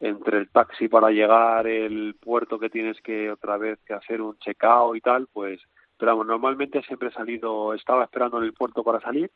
entre 0.00 0.38
el 0.38 0.48
taxi 0.50 0.88
para 0.88 1.10
llegar 1.10 1.66
el 1.66 2.14
puerto 2.18 2.58
que 2.58 2.70
tienes 2.70 3.00
que 3.02 3.30
otra 3.30 3.58
vez 3.58 3.78
que 3.84 3.92
hacer 3.92 4.22
un 4.22 4.38
checkout 4.38 4.96
y 4.96 5.00
tal, 5.00 5.26
pues 5.32 5.60
pero 5.98 6.24
normalmente 6.24 6.82
siempre 6.82 7.08
he 7.08 7.12
salido, 7.12 7.74
estaba 7.74 8.04
esperando 8.04 8.38
en 8.38 8.44
el 8.44 8.54
puerto 8.54 8.82
para 8.82 9.00
salir 9.00 9.30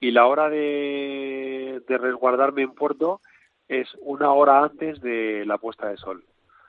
y 0.00 0.10
la 0.10 0.26
hora 0.26 0.50
de, 0.50 1.80
de 1.88 1.98
resguardarme 1.98 2.62
en 2.62 2.74
puerto 2.74 3.20
es 3.68 3.88
una 4.02 4.32
hora 4.32 4.62
antes 4.62 5.00
de 5.00 5.44
la 5.46 5.58
puesta 5.58 5.88
de 5.88 5.96
sol. 5.96 6.24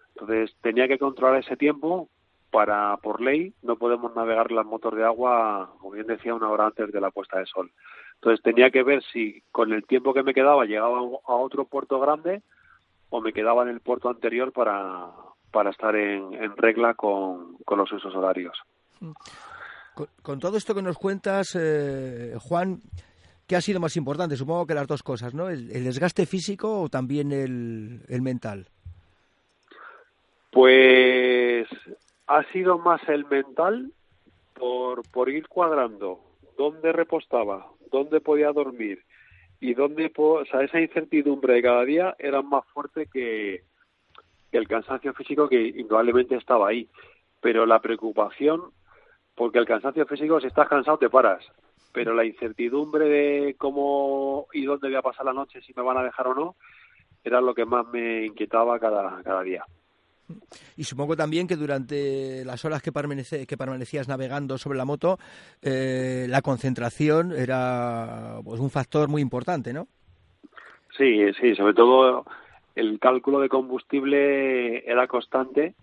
Entonces 0.10 0.56
tenía 0.62 0.88
que 0.88 1.00
controlar 1.00 1.40
ese 1.40 1.58
tiempo 1.58 2.10
para, 2.52 2.96
por 2.98 3.22
ley, 3.22 3.54
no 3.64 3.76
podemos 3.76 4.16
navegar 4.16 4.52
las 4.52 4.66
motos 4.66 4.96
de 4.96 5.04
agua, 5.04 5.74
como 5.78 5.92
bien 5.92 6.08
decía, 6.08 6.34
una 6.34 6.50
hora 6.50 6.68
antes 6.68 6.92
de 6.92 7.02
la 7.02 7.12
puesta 7.12 7.40
de 7.40 7.46
sol. 7.46 7.70
Entonces 8.16 8.44
tenía 8.44 8.72
que 8.72 8.84
ver 8.84 9.04
si 9.12 9.44
con 9.52 9.72
el 9.74 9.86
tiempo 9.86 10.14
que 10.14 10.24
me 10.24 10.34
quedaba 10.34 10.66
llegaba 10.66 10.98
a 10.98 11.34
otro 11.36 11.66
puerto 11.66 12.00
grande 12.00 12.42
o 13.10 13.22
me 13.22 13.34
quedaba 13.34 13.64
en 13.64 13.70
el 13.70 13.82
puerto 13.82 14.10
anterior 14.10 14.52
para, 14.52 15.12
para 15.52 15.70
estar 15.70 15.96
en, 15.96 16.34
en 16.34 16.58
regla 16.58 16.96
con, 16.96 17.58
con 17.66 17.78
los 17.78 17.92
usos 17.92 18.16
horarios. 18.16 18.58
Con, 20.24 20.40
todo 20.40 20.58
esto 20.58 20.76
que 20.76 20.82
nos 20.82 20.98
cuentas, 20.98 21.56
eh, 21.58 22.36
Juan, 22.40 22.82
¿qué 23.48 23.56
ha 23.56 23.62
sido 23.62 23.80
más 23.80 23.96
importante? 23.96 24.36
Supongo 24.36 24.66
que 24.66 24.74
las 24.74 24.88
dos 24.88 25.04
cosas, 25.04 25.34
¿no? 25.34 25.50
¿El, 25.50 25.70
desgaste 25.70 26.26
físico 26.26 26.82
o 26.82 26.90
también 26.90 27.32
el, 27.32 28.02
el 28.10 28.22
mental? 28.22 28.68
Pues 30.52 31.68
ha 32.28 32.44
sido 32.52 32.78
más 32.78 33.02
el 33.08 33.26
mental 33.26 33.92
por, 34.54 35.08
por 35.10 35.30
ir 35.30 35.48
cuadrando 35.48 36.20
dónde 36.58 36.92
repostaba, 36.92 37.68
dónde 37.92 38.22
podía 38.22 38.52
dormir 38.52 39.04
y 39.60 39.74
dónde, 39.74 40.12
o 40.16 40.46
sea, 40.46 40.62
esa 40.62 40.80
incertidumbre 40.80 41.56
de 41.56 41.62
cada 41.62 41.84
día 41.86 42.16
era 42.20 42.42
más 42.42 42.66
fuerte 42.68 43.08
que, 43.12 43.64
que 44.52 44.58
el 44.58 44.68
cansancio 44.68 45.14
físico 45.14 45.48
que 45.48 45.62
indudablemente 45.62 46.36
estaba 46.36 46.70
ahí. 46.70 46.88
Pero 47.42 47.66
la 47.66 47.80
preocupación, 47.80 48.62
porque 49.36 49.60
el 49.60 49.66
cansancio 49.66 50.06
físico, 50.06 50.40
si 50.40 50.48
estás 50.48 50.68
cansado 50.68 50.98
te 50.98 51.10
paras, 51.10 51.46
pero 51.92 52.14
la 52.14 52.26
incertidumbre 52.26 53.06
de 53.06 53.56
cómo 53.58 54.48
y 54.52 54.66
dónde 54.66 54.88
voy 54.88 54.98
a 54.98 55.02
pasar 55.02 55.26
la 55.26 55.34
noche, 55.34 55.62
si 55.62 55.74
me 55.76 55.84
van 55.84 55.98
a 55.98 56.04
dejar 56.04 56.28
o 56.28 56.36
no, 56.36 56.56
era 57.24 57.42
lo 57.42 57.56
que 57.56 57.66
más 57.66 57.88
me 57.88 58.26
inquietaba 58.26 58.80
cada, 58.80 59.24
cada 59.24 59.42
día. 59.42 59.66
Y 60.78 60.84
supongo 60.84 61.16
también 61.16 61.48
que 61.48 61.56
durante 61.56 62.44
las 62.46 62.66
horas 62.66 62.82
que, 62.82 62.92
permanecías 62.92 64.08
navegando 64.08 64.58
sobre 64.58 64.78
la 64.78 64.86
moto, 64.86 65.20
eh, 65.62 66.26
la 66.30 66.42
concentración 66.42 67.32
era 67.32 68.40
pues, 68.44 68.60
un 68.60 68.70
factor 68.70 69.08
muy 69.08 69.22
importante, 69.22 69.74
¿no? 69.74 69.88
Sí, 70.98 71.20
sí, 71.40 71.56
sobre 71.56 71.74
todo 71.74 72.26
el 72.76 73.00
cálculo 73.00 73.40
de 73.40 73.50
combustible 73.50 74.90
era 74.90 75.08
constante. 75.08 75.76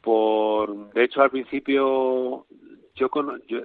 Por, 0.00 0.92
de 0.92 1.04
hecho, 1.04 1.22
al 1.22 1.30
principio 1.30 2.46
yo, 2.94 3.10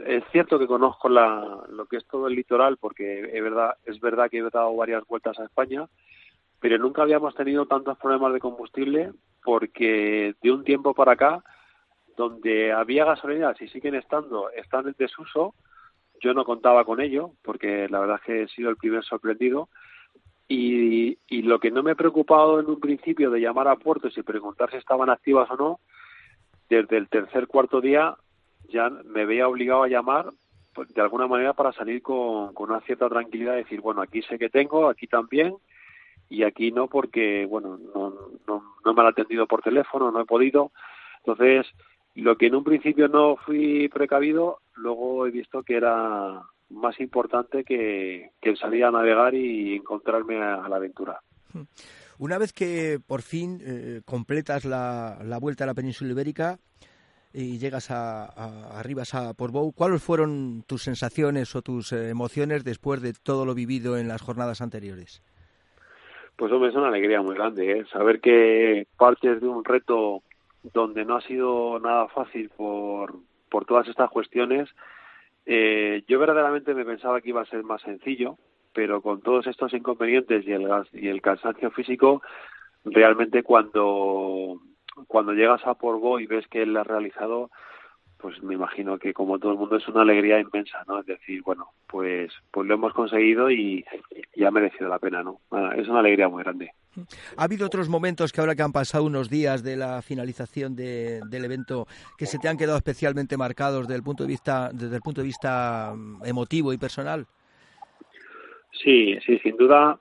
es 0.06 0.24
cierto 0.32 0.58
que 0.58 0.68
conozco 0.68 1.10
la, 1.10 1.64
lo 1.70 1.86
que 1.86 1.98
es 1.98 2.06
todo 2.06 2.28
el 2.28 2.36
litoral 2.36 2.78
porque 2.78 3.30
es 3.34 3.44
verdad, 3.44 3.76
es 3.86 4.00
verdad 4.00 4.30
que 4.30 4.38
he 4.38 4.50
dado 4.50 4.76
varias 4.76 5.06
vueltas 5.06 5.38
a 5.40 5.46
España, 5.46 5.88
pero 6.60 6.78
nunca 6.78 7.04
habíamos 7.04 7.36
tenido 7.36 7.66
tantos 7.66 7.98
problemas 7.98 8.34
de 8.34 8.40
combustible 8.40 9.12
porque 9.44 10.36
de 10.42 10.52
un 10.52 10.64
tiempo 10.64 10.94
para 10.94 11.14
acá, 11.14 11.44
donde 12.18 12.74
había 12.74 13.06
gasolineras 13.06 13.62
y 13.62 13.68
siguen 13.68 13.96
estando, 13.96 14.50
están 14.52 14.88
en 14.88 14.96
desuso, 14.98 15.54
yo 16.20 16.34
no 16.34 16.46
contaba 16.46 16.84
con 16.84 17.00
ello, 17.00 17.32
porque 17.44 17.88
la 17.90 18.00
verdad 18.00 18.18
es 18.18 18.26
que 18.26 18.42
he 18.44 18.48
sido 18.48 18.70
el 18.70 18.78
primer 18.78 19.04
sorprendido. 19.04 19.70
Y, 20.50 21.18
y 21.28 21.42
lo 21.42 21.60
que 21.60 21.72
no 21.72 21.84
me 21.84 21.92
he 21.92 21.96
preocupado 21.96 22.60
en 22.60 22.68
un 22.68 22.80
principio 22.80 23.30
de 23.30 23.42
llamar 23.42 23.68
a 23.68 23.76
puertos 23.76 24.18
y 24.18 24.24
preguntar 24.24 24.72
si 24.72 24.78
estaban 24.78 25.10
activas 25.10 25.50
o 25.52 25.58
no, 25.58 25.80
desde 26.70 26.98
el 26.98 27.10
tercer 27.10 27.48
cuarto 27.48 27.82
día 27.82 28.16
ya 28.70 28.90
me 28.90 29.26
veía 29.26 29.48
obligado 29.48 29.84
a 29.84 29.88
llamar 29.88 30.32
pues, 30.74 30.94
de 30.94 31.02
alguna 31.02 31.28
manera 31.28 31.54
para 31.54 31.72
salir 31.74 32.02
con, 32.02 32.54
con 32.54 32.70
una 32.70 32.82
cierta 32.82 33.10
tranquilidad 33.10 33.56
y 33.56 33.64
decir, 33.64 33.82
bueno, 33.82 34.02
aquí 34.02 34.22
sé 34.24 34.38
que 34.38 34.50
tengo, 34.50 34.88
aquí 34.90 35.08
también, 35.08 35.56
y 36.30 36.44
aquí 36.44 36.72
no 36.72 36.88
porque, 36.88 37.46
bueno, 37.46 37.78
no, 37.94 38.14
no, 38.48 38.76
no 38.84 38.94
me 38.94 39.02
han 39.02 39.08
atendido 39.08 39.48
por 39.48 39.62
teléfono, 39.62 40.12
no 40.12 40.22
he 40.22 40.26
podido. 40.26 40.72
Entonces, 41.20 41.66
lo 42.16 42.38
que 42.38 42.48
en 42.48 42.56
un 42.56 42.64
principio 42.64 43.08
no 43.08 43.38
fui 43.38 43.90
precavido, 43.90 44.60
luego 44.76 45.28
he 45.28 45.32
visto 45.32 45.64
que 45.64 45.76
era 45.76 46.44
más 46.70 47.00
importante 47.00 47.64
que, 47.64 48.32
que 48.42 48.56
salir 48.56 48.84
a 48.84 48.92
navegar 48.92 49.34
y 49.36 49.76
encontrarme 49.76 50.38
a, 50.38 50.68
la 50.68 50.76
aventura. 50.76 51.22
Una 52.18 52.38
vez 52.38 52.52
que 52.52 53.00
por 53.06 53.22
fin 53.22 53.62
eh, 53.64 54.02
completas 54.04 54.66
la, 54.66 55.20
la, 55.24 55.38
vuelta 55.38 55.64
a 55.64 55.68
la 55.68 55.74
península 55.74 56.12
ibérica 56.12 56.60
y 57.34 57.58
llegas 57.58 57.92
a, 57.92 58.26
a 58.26 58.80
arriba 58.80 59.04
a 59.14 59.34
Portbou, 59.34 59.72
¿cuáles 59.72 60.02
fueron 60.02 60.64
tus 60.68 60.84
sensaciones 60.84 61.56
o 61.56 61.62
tus 61.62 61.94
emociones 61.94 62.64
después 62.64 63.02
de 63.02 63.14
todo 63.14 63.46
lo 63.46 63.54
vivido 63.54 63.98
en 63.98 64.08
las 64.08 64.22
jornadas 64.22 64.62
anteriores? 64.62 65.22
Pues 66.38 66.52
hombre, 66.52 66.70
es 66.70 66.76
una 66.76 66.90
alegría 66.90 67.20
muy 67.24 67.34
grande, 67.34 67.80
¿eh? 67.80 67.86
saber 67.92 68.22
que 68.22 68.86
partes 68.96 69.42
de 69.42 69.48
un 69.48 69.66
reto 69.66 70.22
donde 70.62 71.04
no 71.04 71.16
ha 71.16 71.22
sido 71.22 71.80
nada 71.80 72.08
fácil 72.10 72.50
por, 72.56 73.16
por 73.50 73.66
todas 73.66 73.88
estas 73.88 74.12
cuestiones. 74.12 74.70
Eh, 75.48 76.04
yo 76.08 76.20
verdaderamente 76.20 76.76
me 76.76 76.86
pensaba 76.86 77.22
que 77.22 77.30
iba 77.30 77.42
a 77.42 77.46
ser 77.46 77.64
más 77.64 77.82
sencillo, 77.82 78.38
pero 78.72 79.02
con 79.02 79.22
todos 79.22 79.48
estos 79.48 79.74
inconvenientes 79.74 80.46
y 80.46 80.52
el, 80.52 80.68
y 80.94 81.08
el 81.08 81.24
cansancio 81.24 81.72
físico, 81.72 82.22
realmente 82.86 83.42
cuando, 83.42 84.62
cuando 85.08 85.34
llegas 85.34 85.66
a 85.66 85.74
Porgo 85.74 86.20
y 86.20 86.28
ves 86.28 86.48
que 86.50 86.62
él 86.62 86.78
ha 86.78 86.84
realizado, 86.84 87.50
pues 88.18 88.42
me 88.42 88.56
imagino 88.56 88.98
que 88.98 89.14
como 89.14 89.38
todo 89.38 89.52
el 89.52 89.58
mundo 89.58 89.76
es 89.78 89.88
una 89.88 90.02
alegría 90.02 90.40
inmensa, 90.40 90.84
¿no? 90.88 91.00
Es 91.00 91.06
decir, 91.06 91.42
bueno, 91.44 91.70
pues 91.88 92.32
pues 92.52 92.68
lo 92.68 92.74
hemos 92.74 92.94
conseguido 92.94 93.52
y, 93.52 93.86
ha 94.46 94.52
merecido 94.52 94.90
la 94.90 95.00
pena, 95.00 95.24
¿no? 95.24 95.40
Es 95.76 95.88
una 95.88 96.00
alegría 96.00 96.28
muy 96.28 96.44
grande. 96.44 96.72
¿Ha 97.36 97.44
habido 97.44 97.68
otros 97.68 97.90
momentos 97.90 98.32
que 98.32 98.42
ahora 98.42 98.56
que 98.56 98.64
han 98.64 98.72
pasado 98.72 99.04
unos 99.04 99.30
días 99.30 99.64
de 99.64 99.76
la 99.76 100.02
finalización 100.02 100.76
de, 100.76 101.22
del 101.30 101.46
evento 101.46 101.86
que 102.18 102.26
se 102.26 102.40
te 102.40 102.48
han 102.48 102.58
quedado 102.58 102.78
especialmente 102.78 103.38
marcados 103.38 103.88
desde 103.88 103.98
el 103.98 104.04
punto 104.04 104.24
de 104.24 104.30
vista 104.30 104.70
desde 104.74 104.96
el 104.96 105.02
punto 105.02 105.22
de 105.22 105.28
vista 105.28 105.94
mm, 105.96 106.26
emotivo 106.26 106.74
y 106.74 106.78
personal? 106.78 107.28
Sí, 108.72 109.18
sí, 109.26 109.38
sin 109.40 109.58
duda. 109.58 110.00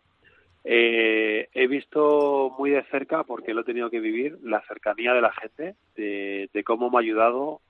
Eh, 0.64 1.48
he 1.52 1.66
visto 1.66 2.55
muy 2.59 2.70
de 2.70 2.83
cerca, 2.85 3.24
porque 3.24 3.55
lo 3.55 3.61
he 3.61 3.64
tenido 3.64 3.90
que 3.90 4.00
vivir, 4.00 4.38
la 4.42 4.62
cercanía 4.62 5.12
de 5.12 5.20
la 5.20 5.33
gente, 5.33 5.76
de, 5.94 6.50
de 6.52 6.64
cómo 6.64 6.90
me 6.90 6.96
ha 6.96 7.00
ayudado 7.00 7.61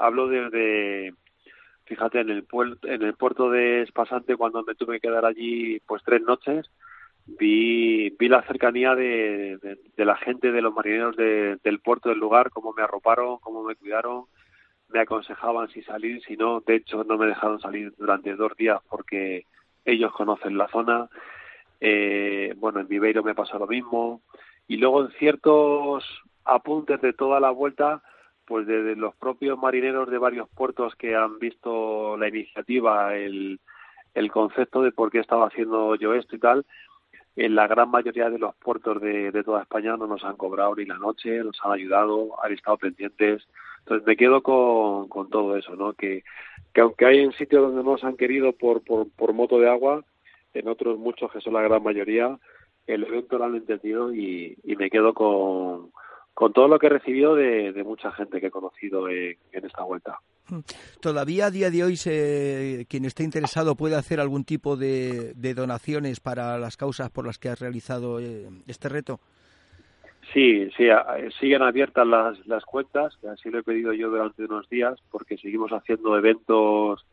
hablo 0.00 0.28
desde, 0.28 1.14
fíjate, 1.84 2.20
en 2.20 2.30
el, 2.30 2.44
puerto, 2.44 2.88
en 2.88 3.02
el 3.02 3.14
puerto 3.14 3.50
de 3.50 3.82
Espasante, 3.82 4.36
cuando 4.36 4.62
me 4.62 4.74
tuve 4.74 5.00
que 5.00 5.08
quedar 5.08 5.24
allí 5.24 5.80
pues 5.86 6.02
tres 6.04 6.22
noches, 6.22 6.70
vi, 7.26 8.10
vi 8.18 8.28
la 8.28 8.42
cercanía 8.42 8.94
de, 8.94 9.58
de, 9.96 10.04
la 10.04 10.16
gente, 10.16 10.52
de 10.52 10.62
los 10.62 10.74
marineros 10.74 11.16
del 11.16 11.80
puerto 11.80 12.08
del 12.08 12.18
lugar, 12.18 12.50
cómo 12.50 12.72
me 12.72 12.82
arroparon, 12.82 13.38
cómo 13.38 13.62
me 13.62 13.74
cuidaron, 13.74 14.24
me 14.88 15.00
aconsejaban 15.00 15.68
si 15.68 15.82
salir, 15.82 16.22
si 16.22 16.36
no, 16.36 16.60
de 16.60 16.76
hecho 16.76 17.04
no 17.04 17.16
me 17.16 17.26
dejaron 17.26 17.60
salir 17.60 17.94
durante 17.96 18.34
dos 18.34 18.54
días 18.56 18.80
porque 18.88 19.46
ellos 19.84 20.12
conocen 20.12 20.58
la 20.58 20.68
zona. 20.68 21.08
Eh, 21.80 22.54
bueno, 22.58 22.80
en 22.80 22.88
Viveiro 22.88 23.22
me 23.22 23.34
pasó 23.34 23.58
lo 23.58 23.66
mismo. 23.66 24.22
Y 24.68 24.76
luego 24.76 25.02
en 25.02 25.10
ciertos 25.12 26.04
apuntes 26.44 27.00
de 27.00 27.12
toda 27.12 27.40
la 27.40 27.50
vuelta, 27.50 28.02
pues 28.52 28.66
desde 28.66 28.96
los 28.96 29.14
propios 29.16 29.58
marineros 29.58 30.10
de 30.10 30.18
varios 30.18 30.46
puertos 30.50 30.94
que 30.96 31.16
han 31.16 31.38
visto 31.38 32.18
la 32.18 32.28
iniciativa, 32.28 33.16
el, 33.16 33.58
el 34.12 34.30
concepto 34.30 34.82
de 34.82 34.92
por 34.92 35.10
qué 35.10 35.20
estaba 35.20 35.46
haciendo 35.46 35.94
yo 35.94 36.12
esto 36.12 36.36
y 36.36 36.38
tal, 36.38 36.66
en 37.34 37.54
la 37.54 37.66
gran 37.66 37.90
mayoría 37.90 38.28
de 38.28 38.38
los 38.38 38.54
puertos 38.56 39.00
de, 39.00 39.30
de 39.30 39.42
toda 39.42 39.62
España 39.62 39.96
no 39.96 40.06
nos 40.06 40.22
han 40.22 40.36
cobrado 40.36 40.76
ni 40.76 40.84
la 40.84 40.98
noche, 40.98 41.42
nos 41.42 41.58
han 41.64 41.72
ayudado, 41.72 42.44
han 42.44 42.52
estado 42.52 42.76
pendientes. 42.76 43.48
Entonces 43.78 44.06
me 44.06 44.18
quedo 44.18 44.42
con, 44.42 45.08
con 45.08 45.30
todo 45.30 45.56
eso, 45.56 45.74
¿no? 45.74 45.94
Que, 45.94 46.22
que 46.74 46.82
aunque 46.82 47.06
hay 47.06 47.20
en 47.20 47.32
sitios 47.32 47.62
donde 47.62 47.82
no 47.82 47.92
nos 47.92 48.04
han 48.04 48.18
querido 48.18 48.52
por, 48.52 48.84
por, 48.84 49.10
por 49.12 49.32
moto 49.32 49.60
de 49.60 49.70
agua, 49.70 50.04
en 50.52 50.68
otros 50.68 50.98
muchos, 50.98 51.32
que 51.32 51.40
son 51.40 51.54
la 51.54 51.62
gran 51.62 51.82
mayoría, 51.82 52.38
el 52.86 53.04
evento 53.04 53.38
lo 53.38 53.44
han 53.46 53.54
entendido 53.54 54.12
y, 54.12 54.58
y 54.62 54.76
me 54.76 54.90
quedo 54.90 55.14
con, 55.14 55.90
con 56.34 56.52
todo 56.52 56.68
lo 56.68 56.78
que 56.78 56.86
he 56.86 56.90
recibido 56.90 57.34
de, 57.34 57.82
mucha 57.84 58.10
gente 58.12 58.40
que 58.40 58.46
he 58.46 58.50
conocido 58.50 59.08
en, 59.08 59.36
esta 59.52 59.82
vuelta. 59.82 60.18
Hmm. 60.48 60.60
¿Todavía 61.00 61.46
a 61.46 61.50
día 61.50 61.70
de 61.70 61.84
hoy 61.84 61.96
se, 61.96 62.86
quien 62.88 63.04
esté 63.04 63.22
interesado 63.22 63.76
puede 63.76 63.96
hacer 63.96 64.20
algún 64.20 64.44
tipo 64.44 64.76
de, 64.76 65.34
donaciones 65.54 66.20
para 66.20 66.58
las 66.58 66.76
causas 66.76 67.10
por 67.10 67.26
las 67.26 67.38
que 67.38 67.48
has 67.48 67.60
realizado 67.60 68.20
eh, 68.20 68.48
este 68.66 68.88
reto? 68.88 69.20
Sí, 70.32 70.70
sí, 70.76 70.84
siguen 71.38 71.62
abiertas 71.62 72.06
las, 72.06 72.46
las 72.46 72.64
cuentas, 72.64 73.18
así 73.30 73.50
lo 73.50 73.58
he 73.58 73.62
pedido 73.62 73.92
yo 73.92 74.08
durante 74.08 74.44
unos 74.44 74.66
días, 74.70 74.98
porque 75.10 75.36
seguimos 75.36 75.72
haciendo 75.72 76.16
eventos 76.16 77.04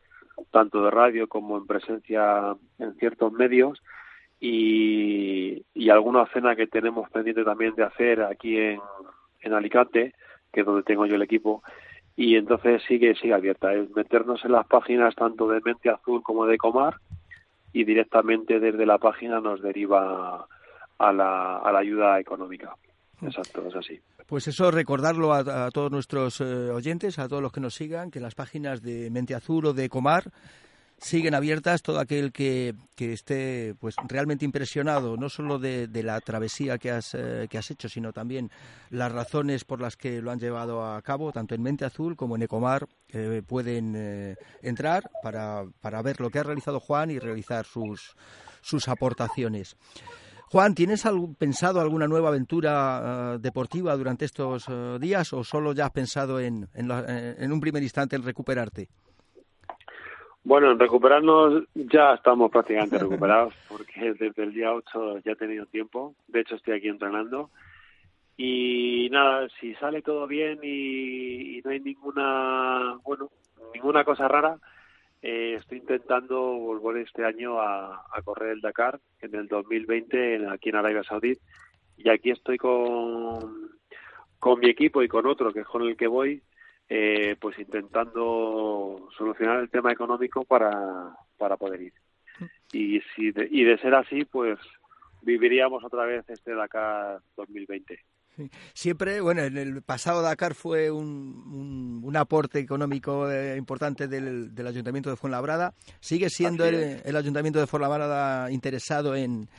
tanto 0.52 0.84
de 0.84 0.92
radio 0.92 1.28
como 1.28 1.58
en 1.58 1.68
presencia 1.68 2.56
en 2.78 2.96
ciertos 2.96 3.34
medios 3.34 3.82
y, 4.40 5.64
y 5.74 5.90
alguna 5.90 6.26
cena 6.28 6.56
que 6.56 6.68
tenemos 6.68 7.10
pendiente 7.10 7.44
también 7.44 7.76
de 7.76 7.84
hacer 7.84 8.22
aquí 8.24 8.58
en, 8.58 8.80
en 9.42 9.54
Alicante, 9.54 10.14
que 10.52 10.62
es 10.62 10.66
donde 10.66 10.84
tengo 10.84 11.06
yo 11.06 11.16
el 11.16 11.22
equipo, 11.22 11.62
y 12.16 12.36
entonces 12.36 12.82
sigue 12.88 13.16
sigue 13.16 13.34
abierta 13.34 13.74
es 13.74 13.90
meternos 13.96 14.44
en 14.44 14.52
las 14.52 14.68
páginas 14.68 15.16
tanto 15.16 15.48
de 15.48 15.62
Mente 15.62 15.90
Azul 15.90 16.22
como 16.22 16.46
de 16.46 16.58
Comar 16.58 16.98
y 17.72 17.86
directamente 17.86 18.60
desde 18.60 18.86
la 18.86 18.98
página 18.98 19.40
nos 19.40 19.62
deriva 19.62 20.46
a 20.98 21.14
la, 21.14 21.58
a 21.58 21.72
la 21.72 21.80
ayuda 21.80 22.20
económica. 22.20 22.76
Exacto 23.22 23.66
es 23.66 23.76
así. 23.76 24.00
Pues 24.28 24.48
eso 24.48 24.70
recordarlo 24.70 25.34
a, 25.34 25.72
todos 25.72 25.92
nuestros 25.92 26.42
eh, 26.42 26.70
oyentes 26.72 27.20
a 27.20 27.30
todos 27.30 27.42
los 27.42 27.52
que 27.52 27.62
nos 27.62 27.76
sigan 27.76 28.12
que 28.12 28.20
las 28.20 28.36
páginas 28.36 28.82
de 28.82 29.10
Mente 29.10 29.34
Azul 29.34 29.68
o 29.68 29.74
de 29.74 29.88
Comar 29.88 30.26
siguen 31.02 31.34
abiertas 31.34 31.82
todo 31.82 32.00
aquel 32.00 32.32
que, 32.32 32.76
que 32.96 33.14
esté 33.14 33.76
pues 33.80 33.96
realmente 34.08 34.46
impresionado 34.46 35.18
no 35.18 35.30
solo 35.30 35.60
de, 35.60 35.88
la 36.04 36.20
travesía 36.22 36.78
que 36.78 36.92
has, 36.92 37.14
eh, 37.14 37.48
que 37.50 37.58
has 37.58 37.72
hecho 37.72 37.90
sino 37.90 38.14
también 38.14 38.52
las 38.90 39.12
razones 39.12 39.64
por 39.66 39.82
las 39.82 39.96
que 39.96 40.22
lo 40.22 40.32
han 40.32 40.40
llevado 40.40 40.86
a 40.86 41.02
cabo 41.02 41.32
tanto 41.32 41.56
en 41.56 41.62
Mente 41.62 41.86
Azul 41.86 42.16
como 42.16 42.36
en 42.36 42.44
Ecomar 42.44 42.88
eh, 43.10 43.42
pueden 43.46 43.94
eh, 43.96 44.36
entrar 44.62 45.10
para, 45.24 45.66
para 45.82 46.02
ver 46.02 46.20
lo 46.20 46.30
que 46.30 46.40
ha 46.40 46.44
realizado 46.44 46.80
Juan 46.80 47.12
y 47.12 47.20
realizar 47.20 47.66
sus, 47.66 48.16
sus 48.62 48.88
aportaciones. 48.88 49.76
Juan, 50.52 50.74
¿tienes 50.74 51.04
pensado 51.38 51.80
alguna 51.80 52.08
nueva 52.08 52.30
aventura 52.30 53.38
deportiva 53.38 53.96
durante 53.96 54.26
estos 54.26 54.66
días 55.00 55.32
o 55.32 55.44
solo 55.44 55.74
ya 55.74 55.86
has 55.86 55.92
pensado 55.92 56.40
en, 56.40 56.68
en, 56.74 56.90
en 56.92 57.52
un 57.52 57.60
primer 57.60 57.84
instante 57.84 58.16
en 58.16 58.24
recuperarte? 58.24 58.90
Bueno, 60.44 60.72
en 60.72 60.80
recuperarnos 60.80 61.66
ya 61.76 62.14
estamos 62.14 62.50
prácticamente 62.50 62.98
recuperados 62.98 63.54
porque 63.70 64.14
desde 64.14 64.44
el 64.44 64.54
día 64.54 64.74
8 64.74 65.20
ya 65.20 65.34
he 65.34 65.36
tenido 65.36 65.66
tiempo. 65.66 66.16
De 66.28 66.42
hecho, 66.42 66.56
estoy 66.56 66.76
aquí 66.76 66.88
entrenando. 66.88 67.50
Y 68.38 69.10
nada, 69.12 69.50
si 69.60 69.76
sale 69.76 70.02
todo 70.02 70.26
bien 70.26 70.60
y, 70.64 71.62
no 71.64 71.72
hay 71.72 71.82
ninguna, 71.82 72.98
bueno, 73.04 73.30
ninguna 73.74 74.06
cosa 74.06 74.30
rara, 74.30 74.58
eh, 75.22 75.56
estoy 75.60 75.80
intentando 75.80 76.40
volver 76.40 77.04
este 77.06 77.26
año 77.26 77.60
a, 77.60 78.02
correr 78.24 78.52
el 78.52 78.62
Dakar 78.62 78.98
en 79.20 79.36
el 79.36 79.50
2020 79.50 80.48
aquí 80.48 80.70
en 80.70 80.76
Arabia 80.78 81.04
Saudí. 81.04 81.38
Y 81.98 82.10
aquí 82.10 82.32
estoy 82.32 82.58
con, 82.58 83.72
con 84.40 84.60
mi 84.62 84.70
equipo 84.70 85.04
y 85.04 85.10
con 85.10 85.28
otro 85.28 85.52
que 85.52 85.60
es 85.60 85.68
con 85.68 85.82
el 85.82 85.98
que 85.98 86.08
voy 86.08 86.42
eh, 86.90 87.36
pues 87.40 87.58
intentando 87.60 89.10
solucionar 89.16 89.60
el 89.60 89.70
tema 89.70 89.92
económico 89.92 90.44
para, 90.44 91.16
para 91.38 91.56
poder 91.56 91.82
ir. 91.84 91.94
Y, 92.74 93.00
si 93.16 93.32
de, 93.32 93.48
y 93.50 93.64
de 93.64 93.78
ser 93.78 93.94
así, 93.94 94.26
pues 94.26 94.58
viviríamos 95.22 95.84
otra 95.84 96.06
vez 96.06 96.28
este 96.30 96.56
Dakar 96.56 97.20
2020. 97.36 98.00
Siempre, 98.74 99.20
bueno, 99.20 99.44
en 99.44 99.58
el 99.58 99.82
pasado 99.82 100.22
Dakar 100.22 100.56
fue 100.56 100.90
un, 100.90 102.02
un, 102.04 102.16
aporte 102.16 102.60
económico 102.60 103.30
eh, 103.30 103.58
importante 103.58 104.08
del, 104.08 104.56
del, 104.56 104.68
Ayuntamiento 104.68 105.10
de 105.10 105.18
Fuenlabrada. 105.18 105.74
¿Sigue 106.00 106.30
siendo 106.30 106.66
el, 106.66 107.16
Ayuntamiento 107.16 107.60
de 107.60 107.68
Fuenlabrada 107.68 108.50
interesado 108.50 109.14
en, 109.16 109.50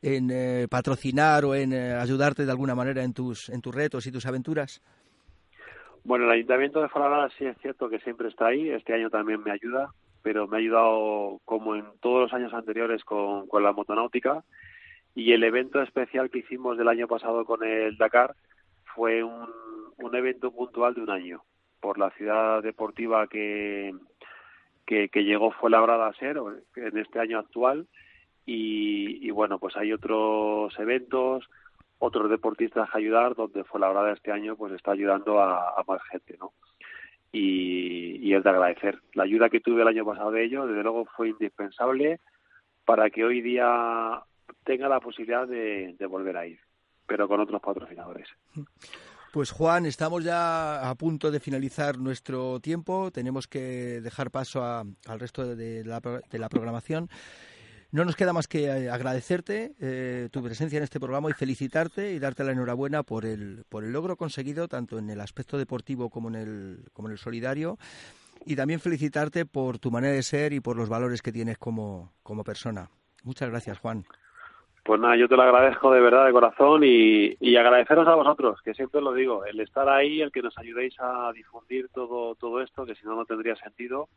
en 0.00 0.30
eh, 0.30 0.66
patrocinar 0.70 1.44
o 1.44 1.54
en 1.54 1.74
ayudarte 1.74 2.46
de 2.46 2.50
alguna 2.50 2.74
manera 2.74 3.04
en 3.04 3.12
tus, 3.12 3.50
en 3.50 3.60
tus 3.60 3.74
retos 3.74 4.06
y 4.06 4.12
tus 4.12 4.24
aventuras? 4.24 4.80
Bueno, 6.04 6.26
el 6.26 6.32
Ayuntamiento 6.32 6.82
de 6.82 6.90
Fuenlabrada 6.90 7.30
sí 7.30 7.46
es 7.46 7.56
cierto 7.62 7.88
que 7.88 7.98
siempre 8.00 8.28
está 8.28 8.48
ahí. 8.48 8.68
Este 8.68 8.92
año 8.92 9.08
también 9.08 9.42
me 9.42 9.50
ayuda, 9.50 9.90
pero 10.22 10.46
me 10.46 10.58
ha 10.58 10.60
ayudado 10.60 11.40
como 11.46 11.76
en 11.76 11.86
todos 12.00 12.20
los 12.24 12.32
años 12.34 12.52
anteriores 12.52 13.02
con, 13.04 13.46
la 13.62 13.72
motonáutica. 13.72 14.44
Y 15.14 15.32
el 15.32 15.42
evento 15.44 15.80
especial 15.80 16.28
que 16.28 16.40
hicimos 16.40 16.76
del 16.76 16.88
año 16.88 17.08
pasado 17.08 17.46
con 17.46 17.64
el 17.64 17.96
Dakar 17.96 18.34
fue 18.94 19.22
un, 19.24 19.48
evento 20.12 20.52
puntual 20.52 20.94
de 20.94 21.00
un 21.00 21.10
año 21.10 21.42
por 21.80 21.98
la 21.98 22.10
ciudad 22.10 22.62
deportiva 22.62 23.26
que, 23.26 23.94
que, 24.86 25.08
que 25.08 25.24
llegó 25.24 25.52
Fuenlabrada 25.52 26.08
a 26.08 26.14
ser 26.14 26.36
en 26.76 26.98
este 26.98 27.18
año 27.18 27.38
actual. 27.38 27.86
Y, 28.44 29.26
y 29.26 29.30
bueno, 29.30 29.58
pues 29.58 29.74
hay 29.74 29.94
otros 29.94 30.78
eventos 30.78 31.48
otros 31.98 32.30
deportistas 32.30 32.88
a 32.92 32.98
ayudar, 32.98 33.34
donde 33.34 33.64
fue 33.64 33.80
la 33.80 33.90
hora 33.90 34.04
de 34.04 34.12
este 34.12 34.32
año, 34.32 34.56
pues 34.56 34.72
está 34.72 34.92
ayudando 34.92 35.40
a, 35.40 35.82
más 35.86 36.02
gente, 36.10 36.36
¿no? 36.38 36.52
Y, 37.32 38.32
es 38.34 38.42
de 38.42 38.50
agradecer. 38.50 39.00
La 39.12 39.24
ayuda 39.24 39.48
que 39.48 39.60
tuve 39.60 39.82
el 39.82 39.88
año 39.88 40.04
pasado 40.04 40.32
de 40.32 40.44
ellos, 40.44 40.68
desde 40.68 40.82
luego, 40.82 41.04
fue 41.16 41.28
indispensable 41.28 42.20
para 42.84 43.10
que 43.10 43.24
hoy 43.24 43.40
día 43.40 44.22
tenga 44.64 44.88
la 44.88 45.00
posibilidad 45.00 45.46
de, 45.46 45.96
volver 46.08 46.36
a 46.36 46.46
ir, 46.46 46.58
pero 47.06 47.28
con 47.28 47.40
otros 47.40 47.60
patrocinadores. 47.60 48.28
Pues 49.32 49.50
Juan, 49.50 49.86
estamos 49.86 50.24
ya 50.24 50.88
a 50.88 50.94
punto 50.96 51.30
de 51.30 51.40
finalizar 51.40 51.98
nuestro 51.98 52.60
tiempo. 52.60 53.10
Tenemos 53.12 53.46
que 53.46 54.00
dejar 54.00 54.30
paso 54.30 54.64
al 54.64 55.20
resto 55.20 55.54
de 55.56 55.84
la, 55.84 56.00
de 56.00 56.38
la 56.38 56.48
programación. 56.48 57.08
No 57.94 58.04
nos 58.04 58.16
queda 58.16 58.32
más 58.32 58.48
que 58.48 58.64
eh, 58.64 58.90
agradecerte 58.90 59.70
eh, 59.80 60.28
tu 60.32 60.42
presencia 60.42 60.78
en 60.78 60.82
este 60.82 60.98
programa 60.98 61.30
y 61.30 61.32
felicitarte 61.32 62.10
y 62.10 62.18
darte 62.18 62.42
la 62.42 62.50
enhorabuena 62.50 63.04
por 63.04 63.24
el, 63.24 63.62
por 63.68 63.84
el 63.84 63.92
logro 63.92 64.16
conseguido 64.16 64.66
tanto 64.66 64.98
en 64.98 65.10
el 65.10 65.20
aspecto 65.20 65.58
deportivo 65.58 66.10
como 66.10 66.28
en 66.28 66.34
el, 66.34 66.78
como 66.92 67.06
en 67.06 67.12
el 67.12 67.18
solidario 67.18 67.78
y 68.44 68.56
también 68.56 68.80
felicitarte 68.80 69.46
por 69.46 69.78
tu 69.78 69.92
manera 69.92 70.12
de 70.12 70.24
ser 70.24 70.52
y 70.52 70.58
por 70.58 70.76
los 70.76 70.88
valores 70.88 71.22
que 71.22 71.30
tienes 71.30 71.56
como, 71.56 72.10
como 72.24 72.42
persona. 72.42 72.90
Muchas 73.22 73.48
gracias, 73.48 73.78
Juan. 73.78 74.02
Pues 74.84 75.00
nada, 75.00 75.14
yo 75.16 75.28
te 75.28 75.36
lo 75.36 75.42
agradezco 75.42 75.92
de 75.92 76.00
verdad, 76.00 76.26
de 76.26 76.32
corazón, 76.32 76.82
y, 76.82 77.36
y, 77.38 77.54
agradeceros 77.54 78.08
a 78.08 78.16
vosotros, 78.16 78.60
que 78.62 78.74
siempre 78.74 79.00
lo 79.02 79.14
digo, 79.14 79.44
el 79.46 79.60
estar 79.60 79.88
ahí, 79.88 80.20
el 80.20 80.32
que 80.32 80.42
nos 80.42 80.58
ayudéis 80.58 80.96
a 80.98 81.30
difundir 81.32 81.88
todo, 81.94 82.34
todo 82.34 82.60
esto, 82.60 82.84
que 82.84 82.96
si 82.96 83.06
no, 83.06 83.14
no 83.14 83.24
tendría 83.24 83.54
sentido 83.54 84.08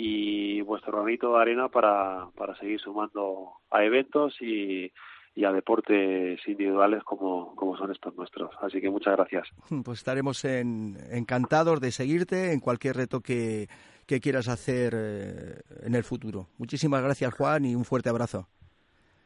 y 0.00 0.60
vuestro 0.60 0.92
granito 0.92 1.32
de 1.32 1.42
arena 1.42 1.68
para, 1.68 2.28
para 2.36 2.56
seguir 2.58 2.78
sumando 2.78 3.54
a 3.68 3.82
eventos 3.82 4.40
y, 4.40 4.92
y 5.34 5.44
a 5.44 5.50
deportes 5.50 6.38
individuales 6.46 7.02
como, 7.02 7.56
como 7.56 7.76
son 7.76 7.90
estos 7.90 8.14
nuestros. 8.16 8.54
Así 8.62 8.80
que 8.80 8.90
muchas 8.90 9.16
gracias. 9.16 9.48
Pues 9.84 9.98
estaremos 9.98 10.44
encantados 10.44 11.80
de 11.80 11.90
seguirte 11.90 12.52
en 12.52 12.60
cualquier 12.60 12.94
reto 12.94 13.22
que, 13.22 13.66
que 14.06 14.20
quieras 14.20 14.46
hacer 14.46 14.94
eh, 14.96 15.60
en 15.82 15.96
el 15.96 16.04
futuro. 16.04 16.46
Muchísimas 16.58 17.02
gracias, 17.02 17.34
Juan, 17.34 17.64
y 17.64 17.74
un 17.74 17.84
fuerte 17.84 18.08
abrazo. 18.08 18.46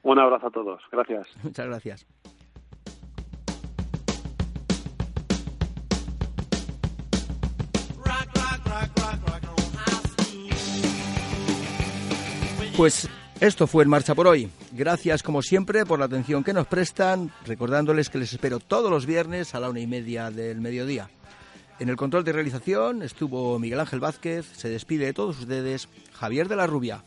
Un 0.02 0.18
abrazo 0.18 0.46
a 0.46 0.50
todos. 0.50 0.80
Gracias. 0.90 1.28
Muchas 1.44 1.66
gracias. 1.66 2.06
Pues 12.76 13.06
esto 13.40 13.66
fue 13.66 13.84
En 13.84 13.90
Marcha 13.90 14.14
por 14.14 14.26
hoy. 14.26 14.48
Gracias 14.72 15.22
como 15.22 15.42
siempre 15.42 15.84
por 15.84 15.98
la 15.98 16.06
atención 16.06 16.42
que 16.42 16.54
nos 16.54 16.66
prestan, 16.66 17.30
recordándoles 17.44 18.08
que 18.08 18.18
les 18.18 18.32
espero 18.32 18.60
todos 18.60 18.90
los 18.90 19.04
viernes 19.04 19.54
a 19.54 19.60
la 19.60 19.68
una 19.68 19.80
y 19.80 19.86
media 19.86 20.30
del 20.30 20.60
mediodía. 20.60 21.10
En 21.78 21.90
el 21.90 21.96
control 21.96 22.24
de 22.24 22.32
realización 22.32 23.02
estuvo 23.02 23.58
Miguel 23.58 23.80
Ángel 23.80 24.00
Vázquez, 24.00 24.46
se 24.56 24.70
despide 24.70 25.06
de 25.06 25.12
todos 25.12 25.38
ustedes 25.40 25.88
Javier 26.14 26.48
de 26.48 26.56
la 26.56 26.66
Rubia. 26.66 27.04